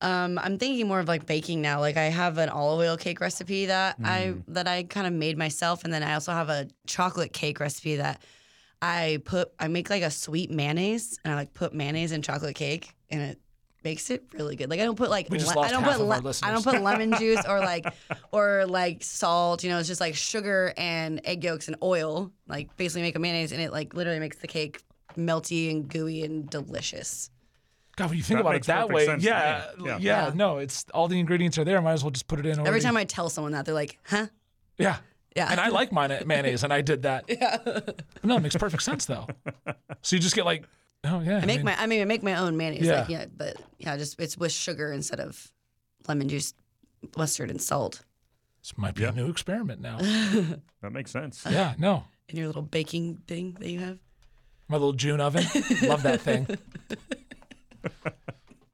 [0.00, 1.80] Um, I'm thinking more of like baking now.
[1.80, 5.36] Like I have an olive oil cake recipe that I that I kind of made
[5.36, 8.22] myself, and then I also have a chocolate cake recipe that
[8.80, 9.52] I put.
[9.58, 13.22] I make like a sweet mayonnaise, and I like put mayonnaise in chocolate cake, and
[13.22, 13.40] it
[13.82, 14.70] makes it really good.
[14.70, 17.44] Like I don't put like le- I don't put our I don't put lemon juice
[17.48, 17.86] or like
[18.30, 19.64] or like salt.
[19.64, 22.30] You know, it's just like sugar and egg yolks and oil.
[22.46, 24.80] Like basically make a mayonnaise, and it like literally makes the cake
[25.18, 27.30] melty and gooey and delicious.
[27.96, 29.98] God, when you think That about it that way, yeah, uh, yeah, Yeah.
[30.00, 30.32] Yeah.
[30.34, 31.78] no, it's all the ingredients are there.
[31.78, 32.52] I might as well just put it in.
[32.52, 32.84] Every already.
[32.84, 34.28] time I tell someone that, they're like, "Huh."
[34.78, 34.98] yeah,
[35.34, 35.48] Yeah.
[35.50, 37.24] and I like mine mayonnaise, and I did that.
[37.28, 39.26] Yeah, But no, it makes perfect sense though.
[40.02, 40.64] So you just get like,
[41.04, 42.86] oh yeah, I make my I mean I make my own mayonnaise.
[42.86, 43.00] Yeah.
[43.00, 45.50] Like, yeah, but yeah, just it's with sugar instead of
[46.06, 46.54] lemon juice,
[47.16, 48.02] mustard, and salt.
[48.62, 49.08] This might be Yeah.
[49.10, 49.98] a new experiment now.
[50.82, 51.44] that makes sense.
[51.50, 53.98] yeah, no, In your little baking thing that you have.
[54.68, 55.44] My little June oven,
[55.82, 56.46] love that thing.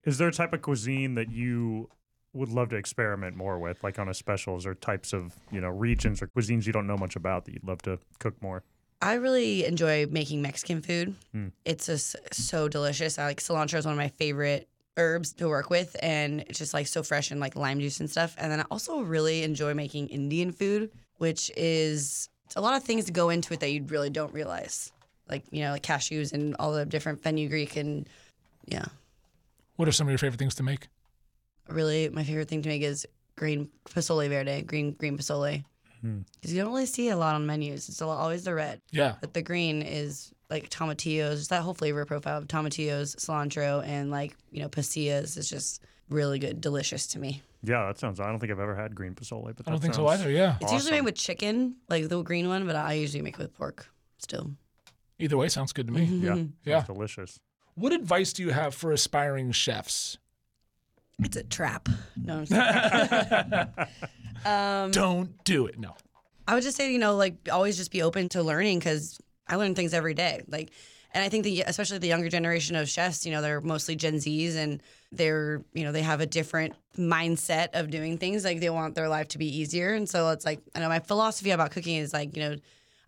[0.05, 1.89] Is there a type of cuisine that you
[2.35, 5.69] would love to experiment more with, like on a specials or types of, you know,
[5.69, 8.63] regions or cuisines you don't know much about that you'd love to cook more?
[9.01, 11.15] I really enjoy making Mexican food.
[11.33, 11.49] Hmm.
[11.65, 13.19] It's just so delicious.
[13.19, 16.75] I like cilantro is one of my favorite herbs to work with, and it's just
[16.75, 18.35] like so fresh and like lime juice and stuff.
[18.39, 23.05] And then I also really enjoy making Indian food, which is a lot of things
[23.07, 24.93] to go into it that you really don't realize,
[25.29, 28.09] like you know, like cashews and all the different fenugreek and
[28.67, 28.85] yeah.
[29.77, 30.89] What are some of your favorite things to make?
[31.69, 33.07] really my favorite thing to make is
[33.37, 35.65] green pozole verde, green green pozole.
[36.03, 36.19] Hmm.
[36.35, 37.89] Because you don't really see a lot on menus.
[37.89, 41.37] It's a lot- always the red, Yeah, but the green is like tomatillos.
[41.39, 45.81] Just that whole flavor profile of tomatillos, cilantro, and like you know pasillas is just
[46.11, 47.43] really good, delicious to me.
[47.63, 48.21] Yeah, that sounds.
[48.21, 50.31] I don't think I've ever had green pozole, but I don't think so either.
[50.31, 53.41] Yeah, It's usually made with chicken, like the green one, but I usually make it
[53.41, 53.87] with pork.
[54.19, 54.51] Still,
[55.19, 56.07] either way sounds good to me.
[56.07, 56.25] Mm-hmm.
[56.25, 56.79] Yeah, Yeah.
[56.85, 57.41] sounds delicious.
[57.77, 60.19] What advice do you have for aspiring chefs?
[61.23, 61.89] it's a trap.
[62.17, 63.69] No, I'm just.
[64.45, 65.79] Um, Don't do it.
[65.79, 65.95] No.
[66.47, 69.57] I would just say, you know, like always just be open to learning because I
[69.57, 70.43] learn things every day.
[70.47, 70.71] Like,
[71.13, 74.17] and I think the especially the younger generation of chefs, you know, they're mostly Gen
[74.17, 78.45] Zs and they're, you know, they have a different mindset of doing things.
[78.45, 80.99] Like they want their life to be easier, and so it's like I know my
[81.01, 82.57] philosophy about cooking is like, you know,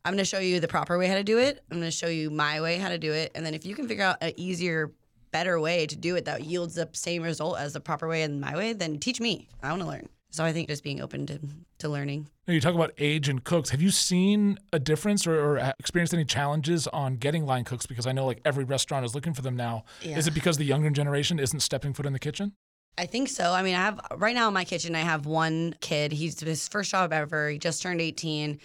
[0.06, 1.64] I'm going to show you the proper way how to do it.
[1.68, 3.74] I'm going to show you my way how to do it, and then if you
[3.74, 4.92] can figure out an easier,
[5.32, 8.40] better way to do it that yields the same result as the proper way and
[8.40, 9.48] my way, then teach me.
[9.64, 10.08] I want to learn.
[10.30, 11.40] So I think just being open to
[11.78, 12.28] to learning.
[12.46, 13.70] Now, You talk about age and cooks.
[13.70, 17.84] Have you seen a difference or, or experienced any challenges on getting line cooks?
[17.84, 19.84] Because I know like every restaurant is looking for them now.
[20.02, 20.16] Yeah.
[20.16, 22.52] Is it because the younger generation isn't stepping foot in the kitchen?
[22.96, 23.52] I think so.
[23.52, 24.94] I mean, I have right now in my kitchen.
[24.94, 26.12] I have one kid.
[26.12, 27.50] He's his first job ever.
[27.50, 28.58] He just turned 18,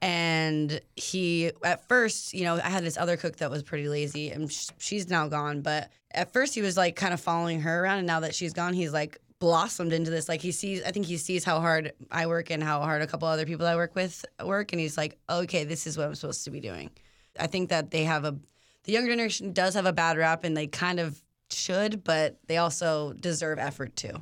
[0.00, 4.30] and he at first, you know, I had this other cook that was pretty lazy,
[4.30, 5.60] and sh- she's now gone.
[5.62, 8.52] But at first, he was like kind of following her around, and now that she's
[8.52, 10.28] gone, he's like blossomed into this.
[10.28, 13.06] Like he sees, I think he sees how hard I work and how hard a
[13.06, 16.14] couple other people I work with work, and he's like, okay, this is what I'm
[16.14, 16.90] supposed to be doing.
[17.38, 18.36] I think that they have a
[18.84, 22.56] the younger generation does have a bad rap, and they kind of should, but they
[22.56, 24.12] also deserve effort too.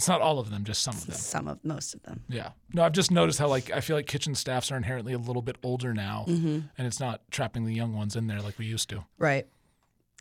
[0.00, 1.14] It's not all of them, just some of them.
[1.14, 2.22] Some of most of them.
[2.28, 2.50] Yeah.
[2.72, 5.42] No, I've just noticed how like I feel like kitchen staffs are inherently a little
[5.42, 6.58] bit older now, Mm-hmm.
[6.78, 9.04] and it's not trapping the young ones in there like we used to.
[9.18, 9.46] Right.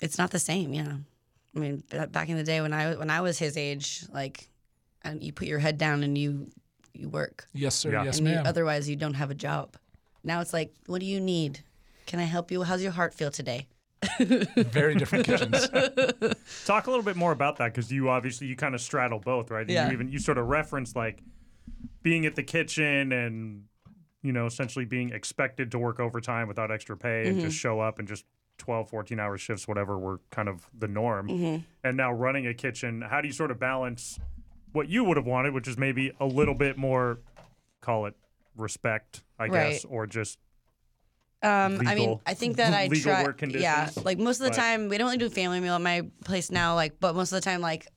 [0.02, 0.98] It's not the same, yeah.
[1.56, 4.50] I mean, back in the day when I when I was his age, like,
[5.02, 6.50] and you put your head down and you
[6.94, 7.92] you work, Yes, sir.
[7.94, 8.04] Yeah.
[8.04, 8.46] Yes, and you, ma'am.
[8.48, 9.78] otherwise you don't have a job.
[10.26, 11.62] Now it's like, what do you need?
[12.06, 12.64] Can I help you?
[12.64, 13.68] How's your heart feel today?
[14.20, 15.68] Very different kitchens.
[16.66, 19.52] Talk a little bit more about that because you obviously you kind of straddle both,
[19.52, 19.62] right?
[19.62, 19.88] And Yeah.
[19.88, 21.22] You even you sort of reference like
[22.02, 23.64] being at the kitchen and
[24.22, 27.60] you know essentially being expected to work overtime without extra pay and just mm-hmm.
[27.60, 28.26] show up and just
[28.58, 31.64] 12 14 hour shifts whatever were kind of the norm mm-hmm.
[31.84, 34.20] and now running a kitchen how do you sort of balance
[34.74, 37.20] what you would have wanted which is maybe a little bit more
[37.82, 38.16] call it
[38.58, 40.38] respect i guess or just
[41.42, 43.26] Um, I mean, I think that I try.
[43.48, 46.04] yeah, like most of the but- time, we don't really do family meal at my
[46.26, 46.76] place now.
[46.76, 47.88] Like, but most of the time, like,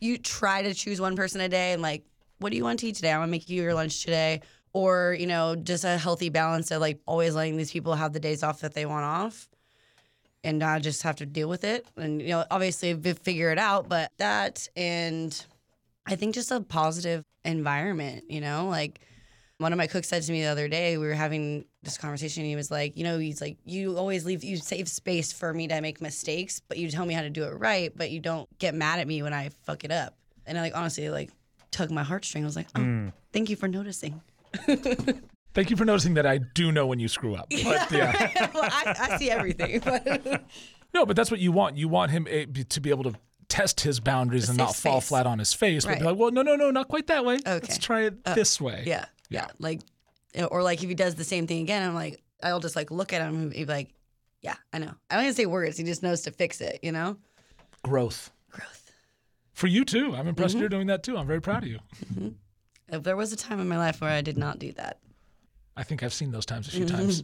[0.00, 2.04] you try to choose one person a day and like,
[2.38, 3.12] what do you want to eat today?
[3.12, 6.80] I'm gonna make you your lunch today, or you know, just a healthy balance of
[6.80, 9.48] like always letting these people have the days off that they want off,
[10.44, 11.86] and not just have to deal with it.
[11.96, 13.88] And you know, obviously, figure it out.
[13.88, 15.42] But that and
[16.06, 18.24] I think just a positive environment.
[18.28, 19.00] You know, like
[19.58, 22.44] one of my cooks said to me the other day, we were having this conversation.
[22.44, 25.68] He was like, you know, he's like, you always leave, you save space for me
[25.68, 28.48] to make mistakes, but you tell me how to do it right, but you don't
[28.58, 30.14] get mad at me when I fuck it up.
[30.46, 31.30] And I like honestly like
[31.70, 32.42] tugged my heartstring.
[32.42, 34.20] I was like, oh, thank you for noticing.
[35.52, 37.48] Thank you for noticing that I do know when you screw up.
[37.50, 38.50] But yeah.
[38.54, 39.80] well, I, I see everything.
[39.84, 40.44] But
[40.94, 41.76] No, but that's what you want.
[41.76, 43.14] You want him eh, to be able to
[43.48, 45.84] test his boundaries and not fall flat on his face.
[45.84, 47.34] But be like, well, no, no, no, not quite that way.
[47.34, 47.50] Okay.
[47.52, 48.84] Let's try it this way.
[48.86, 49.80] yeah, yeah, like,
[50.50, 53.12] or like if he does the same thing again, I'm like, I'll just like look
[53.12, 53.92] at him and be like,
[54.42, 54.92] yeah, I know.
[55.10, 55.76] I don't even say words.
[55.76, 56.80] He just knows to fix it.
[56.82, 57.16] You know,
[57.82, 58.30] Growth.
[58.50, 58.90] growth.
[59.52, 60.14] For you too.
[60.14, 60.60] I'm impressed Mm-hmm.
[60.60, 61.16] you're doing that too.
[61.18, 61.80] I'm very proud of you.
[62.88, 64.98] If there was a time in my life where I did not do that,
[65.76, 67.22] I think I've seen those times a few times.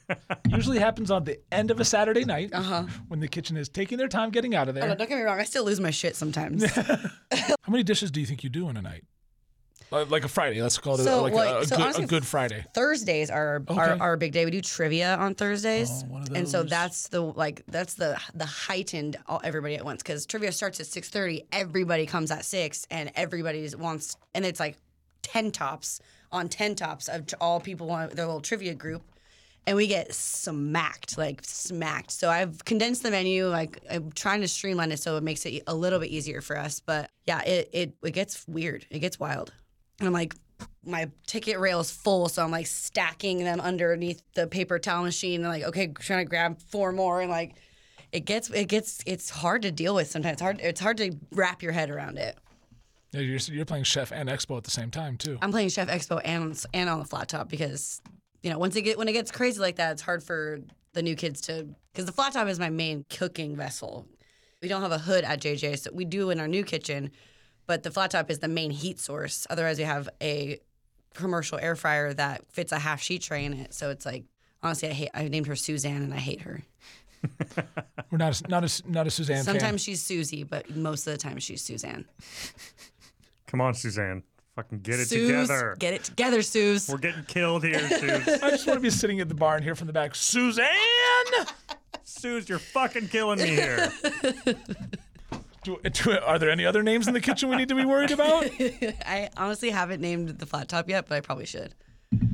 [0.48, 2.84] Usually happens on the end of a Saturday night Uh-huh.
[3.08, 4.94] when the kitchen is taking their time getting out of Oh, there.
[4.94, 5.38] don't get me wrong.
[5.40, 6.64] I still lose my shit sometimes.
[6.74, 9.04] How many dishes do you think you do in a night?
[9.90, 10.60] Uh, Like a Friday.
[10.60, 12.64] Let's call it a- like a, a so good, honestly, a good Friday.
[12.74, 13.78] Thursdays are Okay.
[13.80, 14.44] our, our big day.
[14.44, 19.16] We do trivia on Thursdays, Oh, and so that's the like that's the the heightened
[19.26, 21.44] all, everybody at once because trivia starts at six thirty.
[21.52, 24.76] Everybody comes at six, and everybody wants, and it's like
[25.22, 26.00] ten tops
[26.32, 29.02] on ten tops of all people want their little trivia group.
[29.66, 32.10] And we get smacked, like smacked.
[32.10, 33.48] So I've condensed the menu.
[33.48, 36.56] Like I'm trying to streamline it so it makes it a little bit easier for
[36.56, 36.80] us.
[36.80, 38.86] But yeah, it it, it gets weird.
[38.90, 39.52] It gets wild.
[39.98, 40.34] And I'm like,
[40.84, 45.40] my ticket rail is full, so I'm like stacking them underneath the paper towel machine,
[45.40, 47.56] and like, okay, trying to grab four more, and like,
[48.10, 50.34] it gets, it gets, it's hard to deal with sometimes.
[50.34, 52.38] It's hard, it's hard to wrap your head around it.
[53.12, 55.38] Yeah, you're, you're playing chef and expo at the same time too.
[55.40, 58.02] I'm playing Chef Expo and and on the flat top because,
[58.42, 60.60] you know, once it get when it gets crazy like that, it's hard for
[60.92, 64.06] the new kids to because the flat top is my main cooking vessel.
[64.60, 67.10] We don't have a hood at JJ, so we do in our new kitchen,
[67.68, 69.46] but the flat top is the main heat source.
[69.48, 70.58] Otherwise, we have a
[71.14, 73.74] commercial air fryer that fits a half sheet tray in it.
[73.74, 74.24] So it's like
[74.62, 75.10] honestly, I hate.
[75.14, 76.62] I named her Suzanne, and I hate her.
[78.10, 79.44] We're not a, not a, not a Suzanne fan.
[79.44, 82.06] Sometimes she's Susie, but most of the time she's Suzanne.
[83.46, 84.22] come on suzanne
[84.54, 86.86] fucking get it Suze, together get it together, Suze.
[86.86, 88.28] we're getting killed here Suze.
[88.42, 90.66] I just want to be sitting at the bar and hear from the back, Suzanne.
[92.04, 93.90] Suze, you're fucking killing me here
[95.68, 98.10] Do, do, are there any other names in the kitchen we need to be worried
[98.10, 98.44] about?
[99.06, 101.74] I honestly haven't named the flat top yet, but I probably should.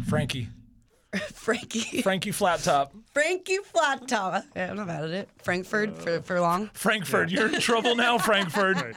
[0.07, 0.51] Frankie,
[1.33, 2.01] Frankie.
[2.03, 4.45] Frankie Flat Top, Frankie Flat Top.
[4.55, 5.29] Yeah, I'm not mad at it.
[5.43, 6.71] Frankfurt for, for long.
[6.75, 7.31] Frankfurt.
[7.31, 8.77] You're in trouble now, Frankfurt.
[8.77, 8.95] Right.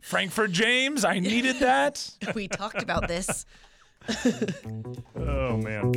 [0.00, 1.04] Frankfurt James.
[1.04, 2.08] I needed that.
[2.36, 3.44] We talked about this.
[5.16, 5.92] oh man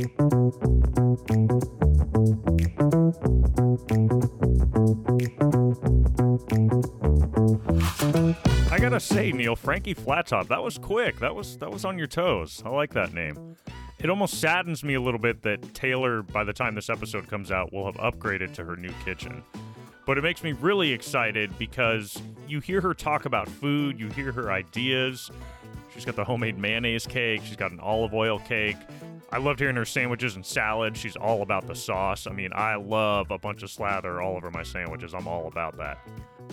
[8.92, 11.18] gotta say, Neill, Frankie Flattop, that was quick.
[11.18, 12.62] That was that was on your toes.
[12.62, 13.56] I like that name.
[13.98, 17.50] It almost saddens me a little bit that Taylor, by the time this episode comes
[17.50, 19.42] out, will have upgraded to her new kitchen.
[20.04, 24.30] But it makes me really excited because you hear her talk about food, you hear
[24.30, 25.30] her ideas.
[25.94, 28.76] She's got the homemade mayonnaise cake, she's got an olive oil cake.
[29.32, 30.94] I loved hearing her sandwiches and salad.
[30.94, 32.26] She's all about the sauce.
[32.26, 35.14] I mean, I love a bunch of slather all over my sandwiches.
[35.14, 35.98] I'm all about that.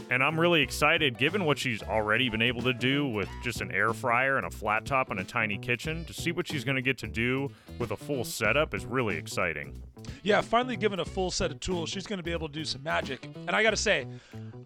[0.09, 3.69] And I'm really excited, given what she's already been able to do with just an
[3.73, 6.77] air fryer and a flat top and a tiny kitchen, to see what she's going
[6.77, 9.81] to get to do with a full setup is really exciting.
[10.23, 12.63] Yeah, finally given a full set of tools, she's going to be able to do
[12.63, 13.29] some magic.
[13.47, 14.07] And I got to say,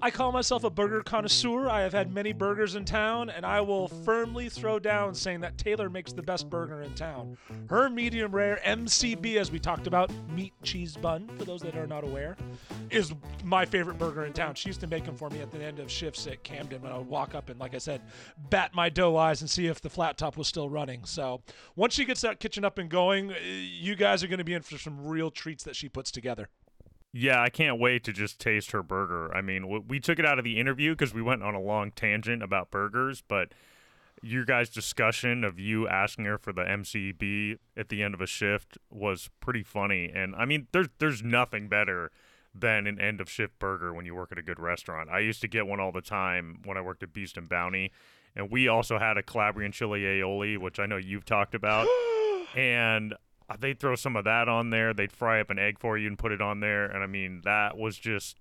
[0.01, 1.69] I call myself a burger connoisseur.
[1.69, 5.57] I have had many burgers in town, and I will firmly throw down saying that
[5.57, 7.37] Taylor makes the best burger in town.
[7.69, 11.87] Her medium rare MCB, as we talked about, meat cheese bun, for those that are
[11.87, 12.35] not aware,
[12.89, 13.13] is
[13.45, 14.55] my favorite burger in town.
[14.55, 16.91] She used to make them for me at the end of shifts at Camden when
[16.91, 18.01] I would walk up and, like I said,
[18.49, 21.05] bat my doe eyes and see if the flat top was still running.
[21.05, 21.43] So
[21.77, 24.53] once she gets that kitchen up and going, eh, you guys are going to be
[24.53, 26.49] in for some real treats that she puts together.
[27.13, 29.33] Yeah, I can't wait to just taste her burger.
[29.33, 31.91] I mean, we took it out of the interview because we went on a long
[31.91, 33.53] tangent about burgers, but
[34.23, 38.25] your guys' discussion of you asking her for the MCB at the end of a
[38.25, 40.09] shift was pretty funny.
[40.13, 42.09] And I mean, there's there's nothing better
[42.55, 45.09] than an end of shift burger when you work at a good restaurant.
[45.09, 47.91] I used to get one all the time when I worked at Beast and Bounty,
[48.35, 51.87] and we also had a Calabrian chili aioli, which I know you've talked about,
[52.55, 53.13] and
[53.49, 54.93] uh, they'd throw some of that on there.
[54.93, 57.41] They'd fry up an egg for you and put it on there, and I mean
[57.43, 58.37] that was just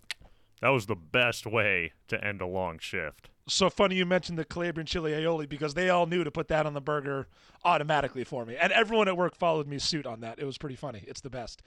[0.61, 3.32] that was the best way to end a long shift.
[3.49, 6.65] So funny you mentioned the Calabrian chili aioli because they all knew to put that
[6.65, 7.27] on the burger
[7.65, 10.39] automatically for me, and everyone at work followed me suit on that.
[10.39, 11.05] It was pretty funny.
[11.07, 11.63] It's the best.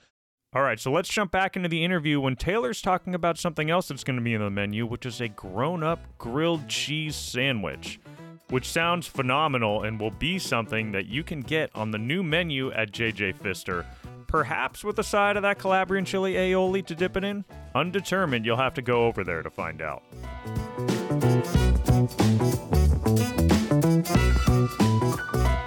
[0.54, 3.88] All right, so let's jump back into the interview when Taylor's talking about something else
[3.88, 8.00] that's going to be in the menu, which is a grown up grilled cheese sandwich,
[8.48, 12.72] which sounds phenomenal and will be something that you can get on the new menu
[12.72, 13.84] at JJ Pfister.
[14.28, 17.44] Perhaps with a side of that Calabrian chili aioli to dip it in?
[17.74, 20.02] Undetermined, you'll have to go over there to find out.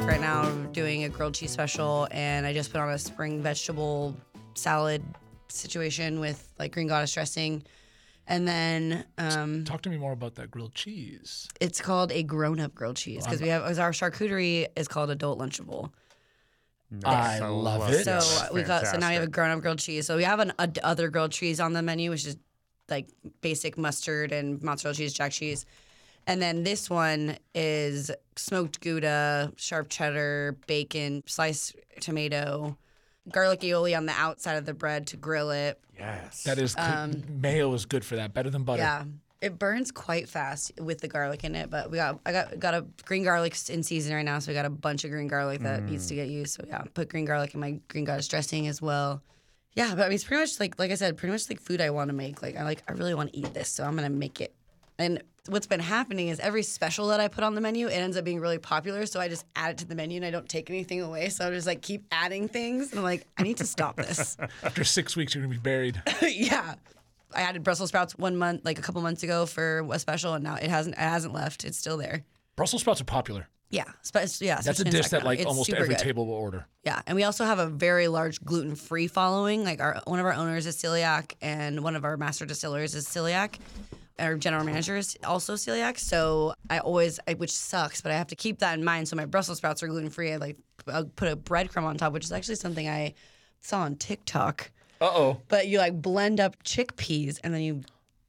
[0.02, 3.42] Right now, I'm doing a grilled cheese special, and I just put on a spring
[3.42, 4.16] vegetable
[4.56, 5.04] salad
[5.50, 7.64] situation with like green goddess dressing.
[8.28, 11.48] And then um, Talk to me more about that grilled cheese.
[11.60, 15.92] it's called a grown-up grilled cheese because we have our charcuterie is called adult lunchable.
[17.04, 18.04] I love it.
[18.06, 18.50] So Yes.
[18.54, 20.06] we got so now we have a grown-up grilled cheese.
[20.08, 22.38] So we have an a, other grilled cheese on the menu, which is
[22.88, 23.10] like
[23.42, 25.66] basic mustard and mozzarella cheese, jack cheese.
[26.28, 32.78] And then this one is smoked Gouda, sharp cheddar, bacon, sliced tomato,
[33.32, 35.80] garlic aioli on the outside of the bread to grill it.
[35.98, 36.44] Yes.
[36.44, 37.30] That is good.
[37.30, 38.34] mayo is good for that.
[38.34, 38.82] Better than butter.
[38.84, 39.04] Um, Yeah.
[39.42, 42.74] It burns quite fast with the garlic in it, but we got I got got
[42.74, 45.62] a green garlic in season right now, so we got a bunch of green garlic
[45.62, 46.56] that needs to get used.
[46.56, 49.24] So yeah, put green garlic in my green goddess dressing as well.
[49.76, 51.80] Yeah, but I mean it's pretty much like like I said, pretty much like food
[51.80, 52.42] I want to make.
[52.42, 54.54] Like I like I really want to eat this, so I'm gonna make it.
[54.98, 58.18] And what's been happening is every special that I put on the menu, it ends
[58.18, 59.06] up being really popular.
[59.06, 61.30] So I just add it to the menu and I don't take anything away.
[61.30, 62.92] So I just like keep adding things.
[62.92, 64.38] And I'm like, I need to stop this.
[64.64, 66.02] After six weeks, you're gonna be buried.
[66.22, 66.76] yeah.
[67.34, 70.44] I added Brussels sprouts one month, like a couple months ago for a special, and
[70.44, 71.64] now it hasn't it hasn't left.
[71.64, 72.24] It's still there.
[72.56, 73.48] Brussels sprouts are popular.
[73.70, 74.62] Yeah, spe- yeah.
[74.62, 76.00] That's a dish that like It's almost every good.
[76.00, 76.66] table will order.
[76.84, 79.64] Yeah, and we also have a very large gluten free following.
[79.64, 83.06] Like our one of our owners is celiac, and one of our master distillers is
[83.08, 83.60] celiac.
[84.20, 88.28] Our general manager is also celiac, so I always, I, which sucks, but I have
[88.28, 89.08] to keep that in mind.
[89.08, 90.34] So my Brussels sprouts are gluten free.
[90.34, 93.14] I like I'll put a breadcrumb on top, which is actually something I
[93.62, 94.72] saw on TikTok.
[95.02, 95.42] Uh oh.
[95.48, 97.82] But you like blend up chickpeas and then you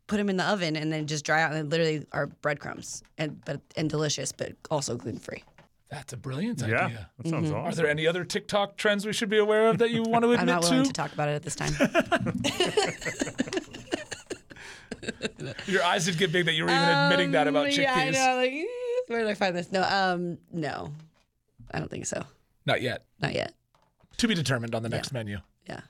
[0.06, 3.02] put them in the oven and then just dry out and they literally are breadcrumbs
[3.18, 5.42] and but and delicious, but also gluten free.
[5.90, 7.10] That's a brilliant Yeah, idea.
[7.18, 7.76] that sounds Are awesome.
[7.82, 10.36] there any other TikTok trends we should be aware of that you want to admit
[10.36, 10.40] to?
[10.42, 10.88] I'm not willing to?
[10.88, 11.72] to talk about it at this time.
[15.66, 17.82] Your eyes did get big that you were even admitting that about Um, chickpeas.
[17.82, 18.36] Yeah, I know.
[18.36, 18.64] Like, eh,
[19.08, 19.70] where did I find this?
[19.72, 20.92] No, um, no,
[21.72, 22.22] I don't think so.
[22.66, 23.04] Not yet.
[23.20, 23.54] Not yet.
[24.18, 25.38] To be determined on the next menu.
[25.68, 25.80] Yeah.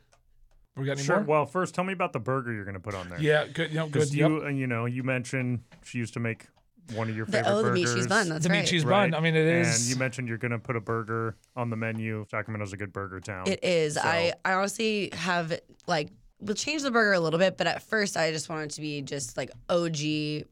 [0.77, 1.17] We got any Sure.
[1.17, 1.25] more?
[1.25, 3.21] Well, first, tell me about the burger you're going to put on there.
[3.21, 3.71] yeah, good.
[3.71, 3.93] You know, good.
[3.95, 4.31] Because Yep.
[4.31, 6.47] you, uh, you know, you mentioned she used to make
[6.95, 7.95] one of your The, favorite oh, the meat burgers.
[7.97, 8.29] cheese bun.
[8.29, 8.61] That's the right.
[8.61, 9.11] meat cheese Right.
[9.11, 9.19] bun.
[9.19, 9.81] I mean, it is.
[9.83, 12.25] And you mentioned you're going to put a burger on the menu.
[12.31, 13.47] Sacramento's a good burger town.
[13.49, 13.95] It is.
[13.95, 16.11] So- I, I honestly have like
[16.41, 19.03] we'll change the burger a little bit, but at first I just wanted to be
[19.03, 20.45] just like OG,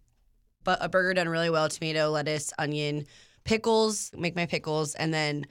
[0.64, 3.07] but a burger done really well: tomato, lettuce, onion,
[3.45, 4.11] pickles.
[4.16, 5.47] Make my pickles, and then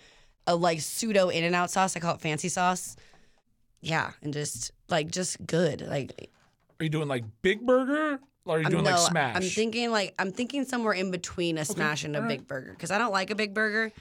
[0.45, 1.95] a like pseudo In and Out sauce.
[1.95, 2.95] I call it fancy sauce.
[3.81, 5.81] Yeah, and just like just good.
[5.81, 6.29] Like
[6.79, 8.19] Are you doing like big burger?
[8.45, 9.35] Or are you I'm- doing like smash?
[9.35, 12.91] I'm thinking like I'm thinking somewhere in between a smash and a big burger because
[12.91, 13.91] I don't like a big burger.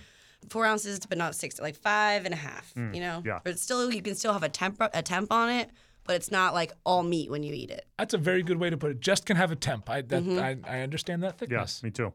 [0.50, 1.58] Four ounces, but not six.
[1.58, 2.72] Like five and a half.
[2.74, 3.22] Mm, you know.
[3.26, 3.40] yeah.
[3.42, 5.70] But still, you can still have a temp a temp on it,
[6.06, 7.86] but it's not like all meat when you eat it.
[7.98, 9.00] That's a very good way to put it.
[9.00, 9.88] Just can have a temp.
[9.90, 10.38] I that, Mm-hmm.
[10.38, 11.82] I, I understand that Yeah, thickness.
[11.82, 12.12] me too.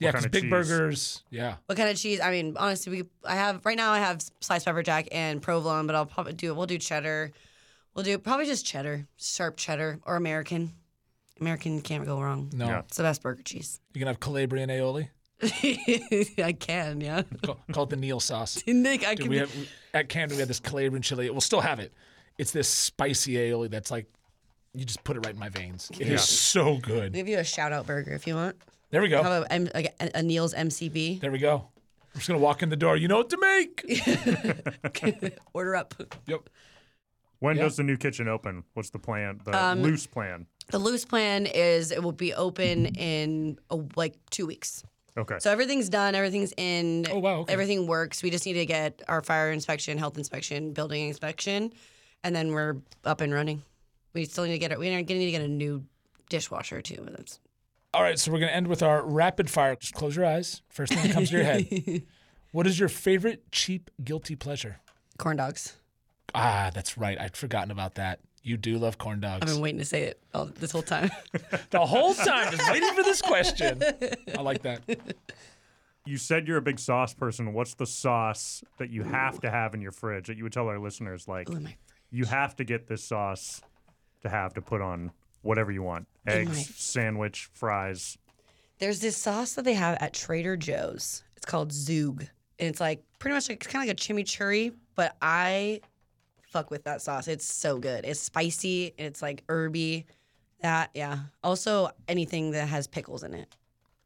[0.00, 0.50] Yeah, kind because of big cheese?
[0.50, 1.22] burgers.
[1.30, 1.56] Yeah.
[1.66, 2.20] What kind of cheese?
[2.20, 3.90] I mean, honestly, we I have right now.
[3.92, 6.56] I have sliced pepper jack and provolone, but I'll probably do it.
[6.56, 7.32] we'll do cheddar.
[7.94, 10.72] We'll do probably just cheddar, sharp cheddar or American.
[11.40, 12.50] American can't go wrong.
[12.54, 12.78] No, Yeah.
[12.80, 13.80] It's the best burger cheese.
[13.94, 15.08] you can have Calabrian aioli.
[16.42, 17.22] I can, yeah.
[17.44, 18.62] Call, call it the Neill sauce.
[18.66, 19.30] Nick, I Dude, can.
[19.30, 21.28] we have we- at Camden we had this Calabrian chili.
[21.30, 21.92] We'll still have it.
[22.38, 24.06] It's this spicy aioli that's like
[24.74, 25.90] you just put it right in my veins.
[25.94, 26.16] It is Yeah.
[26.18, 27.12] so good.
[27.12, 28.56] give you a shout out burger if you want.
[28.90, 29.22] There we go.
[29.22, 31.20] How about M- like a, a Neill's MCB?
[31.20, 31.66] There we go.
[32.14, 32.96] I'm just gonna walk in the door.
[32.96, 33.84] You know what to make.
[35.52, 35.94] Order up.
[36.26, 36.48] yep.
[37.40, 37.64] When Yeah.
[37.64, 38.64] does the new kitchen open?
[38.74, 39.40] What's the plan?
[39.44, 40.46] The Um, loose plan.
[40.70, 44.82] The loose plan is it will be open in a, like two weeks.
[45.16, 45.36] Okay.
[45.40, 47.52] So everything's done, everything's in, Oh, wow, okay.
[47.52, 48.22] everything works.
[48.22, 51.72] We just need to get our fire inspection, health inspection, building inspection,
[52.24, 53.62] and then we're up and running.
[54.14, 54.78] We still need to get it.
[54.78, 55.84] We need to get a new
[56.28, 57.00] dishwasher too.
[57.04, 57.38] but That's
[57.94, 59.76] All right, so we're gonna end with our rapid fire.
[59.76, 60.62] Just close your eyes.
[60.68, 62.02] First thing that comes to your head.
[62.50, 64.80] What is your favorite cheap guilty pleasure?
[65.18, 65.76] corn dogs.
[66.34, 67.20] Ah, that's right.
[67.20, 68.20] I'd forgotten about that.
[68.42, 69.42] You do love corn dogs.
[69.42, 71.10] I've been waiting to say it all, this whole time.
[71.70, 73.82] The whole time, just waiting for this question.
[74.36, 74.80] I like that.
[76.06, 77.52] You said you're a big sauce person.
[77.52, 80.68] What's the sauce that you have to have in your fridge that you would tell
[80.68, 81.76] our listeners like Ooh, my
[82.10, 83.60] you have to get this sauce
[84.22, 86.06] to have to put on whatever you want?
[86.26, 88.18] Eggs, my- sandwich, fries.
[88.78, 91.24] There's this sauce that they have at Trader Joe's.
[91.36, 92.20] It's called Zhoug.
[92.60, 95.80] And it's like pretty much like, it's kind of like a chimichurri, but I
[96.42, 97.28] fuck with that sauce.
[97.28, 98.04] It's so good.
[98.04, 98.94] It's spicy.
[98.96, 100.06] It's like herby.
[100.60, 101.18] That, yeah.
[101.44, 103.56] Also, anything that has pickles in it.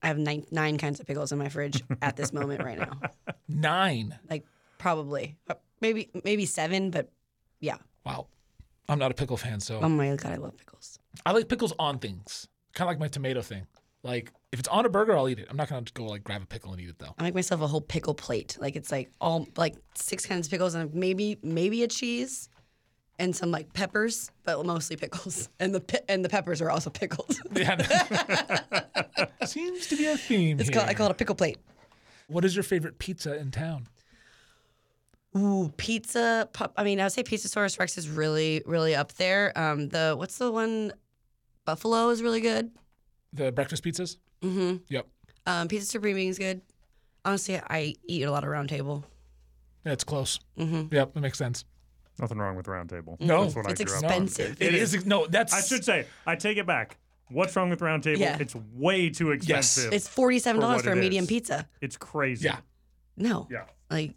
[0.02, 2.98] I have nine, nine kinds of pickles in my fridge at this moment right now.
[3.48, 4.18] Nine.
[4.28, 4.44] Like,
[4.78, 5.36] probably.
[5.80, 7.10] Maybe maybe seven, but
[7.60, 7.76] yeah.
[8.04, 8.26] Wow.
[8.88, 10.98] I'm not a pickle fan, so Oh my God, I love pickles.
[11.24, 12.48] I like pickles on things.
[12.74, 13.66] Kind of like my tomato thing.
[14.02, 15.46] Like if it's on a burger, I'll eat it.
[15.48, 17.14] I'm not gonna go like grab a pickle and eat it though.
[17.18, 18.56] I make myself a whole pickle plate.
[18.60, 22.48] Like it's like all like six kinds of pickles and maybe maybe a cheese
[23.20, 25.48] and some like peppers, but mostly pickles.
[25.60, 27.38] And the pi- and the peppers are also pickled.
[27.54, 27.76] Yeah.
[29.44, 30.78] Seems to be a theme it's here.
[30.78, 31.58] called I call it a pickle plate.
[32.28, 33.86] what is your favorite pizza in town?
[35.36, 36.48] Ooh, pizza.
[36.52, 39.52] Pop, I mean, I would say Pizza Source Rex is really really up there.
[39.56, 40.92] Um, the what's the one?
[41.64, 42.70] Buffalo is really good.
[43.32, 44.16] The breakfast pizzas?
[44.42, 44.78] Mm-hmm.
[44.88, 45.06] Yep.
[45.46, 46.60] Um, Pizza Supreme is good.
[47.24, 49.04] Honestly, I eat a lot of Round Table.
[49.86, 50.38] Yeah, it's close.
[50.58, 50.94] Mm-hmm.
[50.94, 51.64] Yep, that makes sense.
[52.20, 53.16] Nothing wrong with Round Table.
[53.20, 53.44] No.
[53.44, 54.24] That's what It's I grew up on.
[54.24, 54.60] expensive.
[54.60, 56.98] It is no, that's I should say, I take it back.
[57.30, 58.20] What's wrong with Round Table?
[58.20, 58.36] Yeah.
[58.38, 59.84] It's way too expensive.
[59.84, 59.92] Yes.
[59.94, 61.28] It's forty seven dollars what for a medium is.
[61.28, 61.66] pizza.
[61.80, 62.44] It's crazy.
[62.46, 62.58] Yeah.
[63.16, 63.48] No.
[63.50, 63.64] Yeah.
[63.90, 64.12] Like,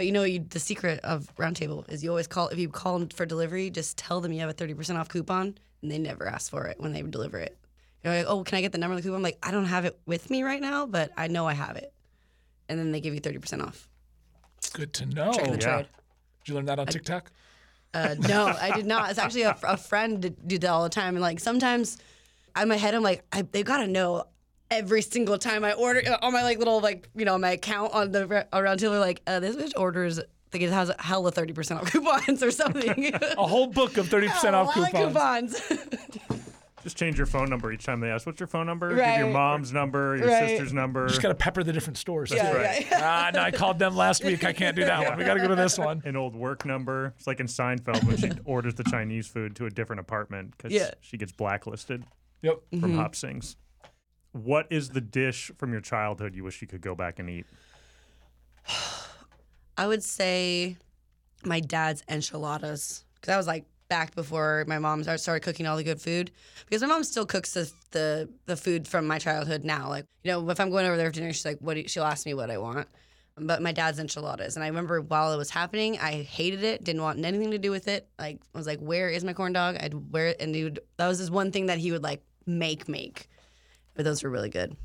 [0.00, 2.98] but you know, you, the secret of Roundtable is you always call if you call
[2.98, 5.98] them for delivery, just tell them you have a thirty percent off coupon, and they
[5.98, 7.58] never ask for it when they deliver it.
[8.02, 9.16] You're like, oh, can I get the number of the coupon?
[9.16, 11.76] I'm like, I don't have it with me right now, but I know I have
[11.76, 11.92] it,
[12.70, 13.90] and then they give you thirty percent off.
[14.72, 15.34] good to know.
[15.34, 15.74] Trick of the Did yeah.
[15.74, 15.88] trade.
[16.46, 17.30] you learn that on TikTok?
[17.92, 19.10] Uh, no, I did not.
[19.10, 21.98] It's actually a, a friend did do that all the time, and like sometimes,
[22.58, 24.24] in my head, I'm like, I, they gotta know
[24.70, 27.92] every single time I order uh, on my like little like you know my account
[27.92, 30.18] on the re- around table like uh, this bitch orders.
[30.18, 33.14] I think it has a hella thirty percent off coupons or something.
[33.14, 35.60] A whole book of 30% off A of coupons.
[35.60, 36.40] coupons.
[36.82, 38.88] Just change your phone number each time they ask, what's your phone number?
[38.88, 40.48] Give your mom's number, your Right.
[40.48, 41.06] sister's number.
[41.08, 42.32] Just gotta pepper the different stores.
[42.34, 42.86] yeah, right.
[42.90, 44.42] yeah, ah, no, I called them last week.
[44.44, 45.18] I can't do that one.
[45.18, 46.00] We gotta go to this one.
[46.06, 47.12] an old work number.
[47.18, 50.72] It's like in Seinfeld when she orders the Chinese food to a different apartment because
[50.72, 50.90] Yeah.
[51.02, 52.02] she gets blacklisted
[52.42, 52.60] Yep.
[52.80, 53.56] from Hop Sings.
[54.32, 57.46] What is the dish from your childhood you wish you could go back and eat?
[59.76, 60.76] I would say
[61.44, 65.82] my dad's enchiladas because I was like back before my mom started cooking all the
[65.82, 66.30] good food
[66.64, 69.88] because my mom still cooks the the, the food from my childhood now.
[69.88, 72.04] Like you know, if I'm going over there for dinner, she's like, "What?" You, she'll
[72.04, 72.88] ask me what I want.
[73.36, 76.84] But my dad's enchiladas, and I remember while it was happening, I hated it.
[76.84, 78.06] Didn't want anything to do with it.
[78.18, 80.80] Like I was like, "Where is my corn dog?" I'd wear it, and would.
[80.98, 83.29] That was his one thing that he would like make make.
[84.00, 84.78] But those were really good.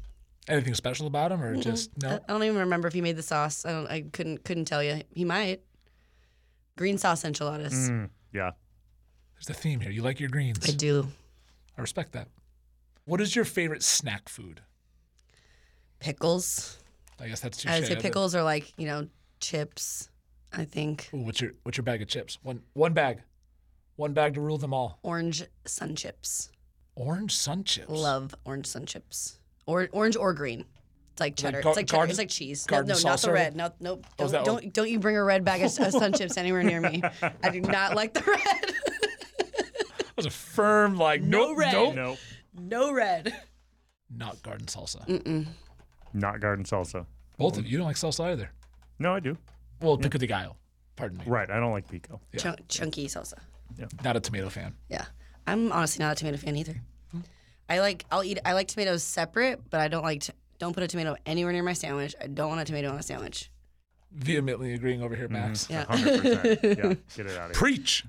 [0.49, 2.19] Anything special about them or just no?
[2.27, 3.63] I don't even remember if he made the sauce.
[3.63, 3.87] I don't.
[3.87, 5.03] I couldn't couldn't tell you.
[5.13, 5.61] He might.
[6.75, 7.89] Green sauce enchiladas.
[7.89, 8.51] Mm, yeah.
[9.35, 9.89] There's the theme here.
[9.89, 10.67] You like your greens.
[10.67, 11.07] I do.
[11.77, 12.27] I respect that.
[13.05, 14.59] What is your favorite snack food?
[15.99, 16.77] Pickles.
[17.17, 19.07] I guess that's too I would say pickles are like you know
[19.39, 20.09] chips.
[20.51, 22.37] I think Ooh, what's your what's your bag of chips?
[22.43, 23.21] One one bag.
[23.95, 24.99] One bag to rule them all.
[25.03, 26.49] orange sun chips.
[26.95, 27.89] Orange sun chips.
[27.89, 29.37] Love orange sun chips.
[29.65, 30.65] Or orange or green.
[31.11, 31.61] It's like cheddar.
[31.61, 31.97] gar- it's like cheddar.
[31.97, 32.65] garden- it's like cheese.
[32.69, 33.55] No, no, not the red.
[33.55, 34.05] No, nope.
[34.07, 36.37] Oh, Don't, that what- don't, don't you bring a red bag of, of sun chips
[36.37, 37.01] anywhere near me.
[37.43, 38.73] I do not like the red.
[40.15, 41.73] That was a firm like No nope, red.
[41.73, 41.95] nope.
[41.95, 42.17] Nope.
[42.57, 43.35] No red.
[44.09, 45.05] Not garden salsa.
[45.07, 45.45] Mm-mm.
[46.13, 47.05] Not garden salsa.
[47.37, 48.49] Both of you don't like salsa either.
[48.97, 49.37] No, I do.
[49.81, 50.55] Well, pico de gallo.
[50.95, 51.25] Pardon me.
[51.27, 51.49] Right.
[51.51, 52.21] I don't like pico.
[52.31, 52.39] Yeah.
[52.39, 53.33] Chunk, chunky salsa.
[53.77, 53.87] Yeah.
[54.05, 54.73] Not a tomato fan.
[54.89, 55.03] Yeah.
[55.47, 56.75] I'm honestly not a tomato fan either.
[57.69, 60.83] I like I'll eat I like tomatoes separate, but I don't like to, don't put
[60.83, 62.15] a tomato anywhere near my sandwich.
[62.21, 63.49] I don't want a tomato on a sandwich.
[64.11, 65.67] Vehemently agreeing over here, Max.
[65.67, 65.73] Mm-hmm.
[65.73, 66.55] Yeah.
[66.57, 66.63] 100%.
[66.77, 66.93] yeah.
[67.15, 67.59] Get it out of here.
[67.59, 68.05] Preach.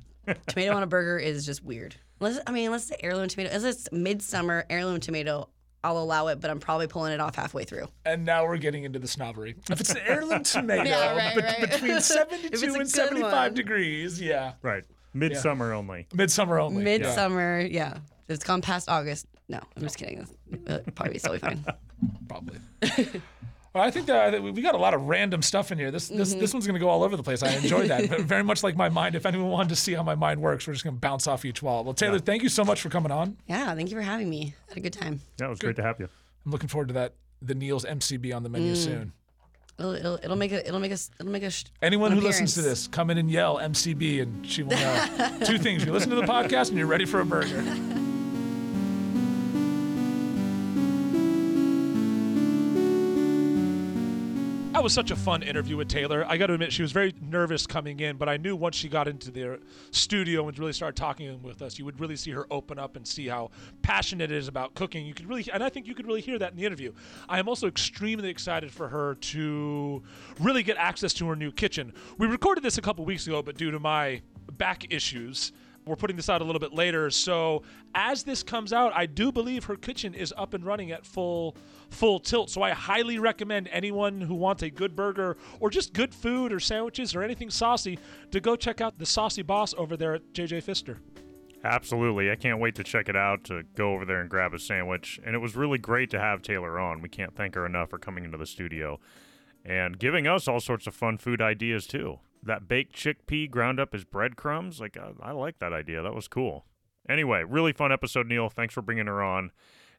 [0.46, 1.94] tomato on a burger is just weird.
[2.20, 5.48] Unless I mean, unless it's heirloom tomato, unless it's midsummer heirloom tomato,
[5.82, 7.88] I'll allow it, but I'm probably pulling it off halfway through.
[8.04, 9.54] And now we're getting into the snobbery.
[9.70, 11.70] If it's an heirloom tomato Yeah, right, bet- right.
[11.70, 13.54] between If 72 a and good 75 one.
[13.54, 14.52] degrees, yeah.
[14.62, 14.84] Right.
[15.18, 16.06] Midsummer only.
[16.14, 16.78] Midsummer only.
[16.84, 16.98] yeah.
[16.98, 17.94] Midsummer, yeah.
[18.28, 20.26] If it's gone past August, no, I'm just kidding.
[20.66, 21.64] It'll probably be fine.
[22.28, 22.58] Probably.
[23.72, 25.90] well, I think that that we got a lot of random stuff in here.
[25.90, 26.40] This this Mm-hmm.
[26.40, 27.42] this one's gonna go all over the place.
[27.42, 28.08] I enjoy that.
[28.10, 29.14] But Very much like my mind.
[29.14, 31.62] If anyone wanted to see how my mind works, we're just gonna bounce off each
[31.62, 31.84] wall.
[31.84, 33.36] Well, Taylor, thank you so much for coming on.
[33.46, 34.54] Yeah, thank you for having me.
[34.68, 35.20] I Had a good time.
[35.40, 36.08] Yeah, it was great to have you.
[36.44, 37.14] I'm looking forward to that.
[37.42, 38.76] The Neill's MCB on the menu Mm.
[38.76, 39.12] soon.
[39.78, 41.64] It'll, it'll, it'll make a it'll make us it'll make us.
[41.82, 45.38] Anyone an who listens to this, come in and yell MCB, and she will know.
[45.44, 47.62] Two things: you listen to the podcast, and you're ready for a burger.
[54.86, 56.24] Was such a fun interview with Taylor.
[56.28, 58.88] I got to admit, she was very nervous coming in, but I knew once she
[58.88, 59.58] got into the
[59.90, 63.04] studio and really started talking with us, you would really see her open up and
[63.04, 63.50] see how
[63.82, 65.04] passionate it is about cooking.
[65.04, 66.92] You could really, and I think you could really hear that in the interview.
[67.28, 70.04] I am also extremely excited for her to
[70.38, 71.92] really get access to her new kitchen.
[72.16, 74.22] We recorded this a couple weeks ago, but due to my
[74.52, 75.50] back issues,
[75.86, 77.08] we're putting this out a little bit later.
[77.10, 77.62] So
[77.94, 81.56] as this comes out, I do believe her kitchen is up and running at full
[81.90, 82.50] full tilt.
[82.50, 86.60] So I highly recommend anyone who wants a good burger or just good food or
[86.60, 87.98] sandwiches or anything saucy
[88.32, 90.98] to go check out the Saucy Boss over there at JJ Pfister.
[91.64, 92.30] Absolutely.
[92.30, 95.18] I can't wait to check it out, to go over there and grab a sandwich.
[95.24, 97.00] And it was really great to have Taylor on.
[97.00, 99.00] We can't thank her enough for coming into the studio
[99.64, 102.20] and giving us all sorts of fun food ideas, too.
[102.46, 106.02] That baked chickpea ground up as breadcrumbs, like, I, I like that idea.
[106.02, 106.64] That was cool.
[107.08, 108.48] Anyway, really fun episode, Neill.
[108.48, 109.50] Thanks for bringing her on.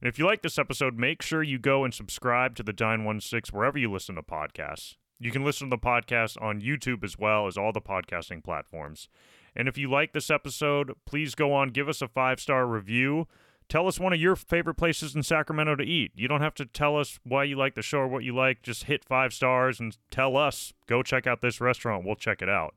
[0.02, 3.20] And if you like this episode, make sure you go and subscribe to the Dine
[3.20, 4.96] 16 wherever you listen to podcasts.
[5.20, 9.10] You can listen to the podcast on YouTube as well as all the podcasting platforms.
[9.56, 13.28] And if you like this episode, please go on, give us a five star review.
[13.70, 16.14] Tell us one of your favorite places in Sacramento to eat.
[16.16, 18.62] You don't have to tell us why you like the show or what you like.
[18.62, 22.06] Just hit five stars and tell us, go check out this restaurant.
[22.06, 22.76] We'll check it out.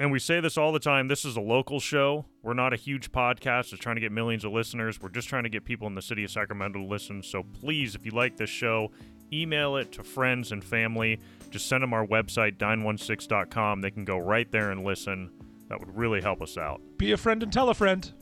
[0.00, 2.24] And we say this all the time this is a local show.
[2.42, 5.00] We're not a huge podcast that's trying to get millions of listeners.
[5.00, 7.22] We're just trying to get people in the city of Sacramento to listen.
[7.22, 8.90] So please, if you like this show,
[9.32, 11.20] email it to friends and family.
[11.50, 13.80] Just send them our website, dine16.com.
[13.80, 15.30] They can go right there and listen.
[15.68, 16.80] That would really help us out.
[16.98, 18.12] Be a friend and tell a friend.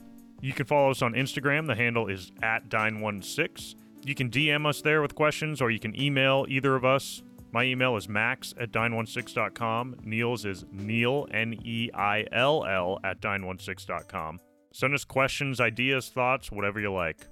[0.40, 1.66] You can follow us on Instagram.
[1.66, 3.74] The handle is at Dine16.
[4.04, 7.22] You can DM us there with questions, or you can email either of us.
[7.52, 9.96] My email is max at dine16.com.
[10.04, 14.40] Neill's is Neill, N E I L L, at dine16.com.
[14.72, 17.26] Send us questions, ideas, thoughts, whatever you like.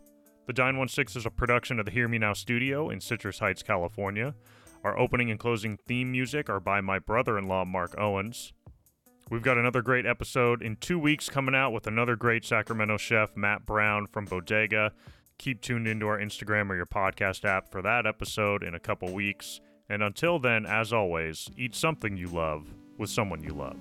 [0.47, 3.63] The Dine 16 is a production of the Hear Me Now studio in Citrus Heights,
[3.63, 4.35] California.
[4.83, 8.53] Our opening and closing theme music are by my brother in law, Mark Owens.
[9.31, 13.37] We've got another great episode in two weeks coming out with another great Sacramento chef,
[13.37, 14.93] Matt Brown from Bodega.
[15.37, 19.13] Keep tuned into our Instagram or your podcast app for that episode in a couple
[19.13, 19.61] weeks.
[19.91, 23.77] And until then, as always, eat something you love with someone you love.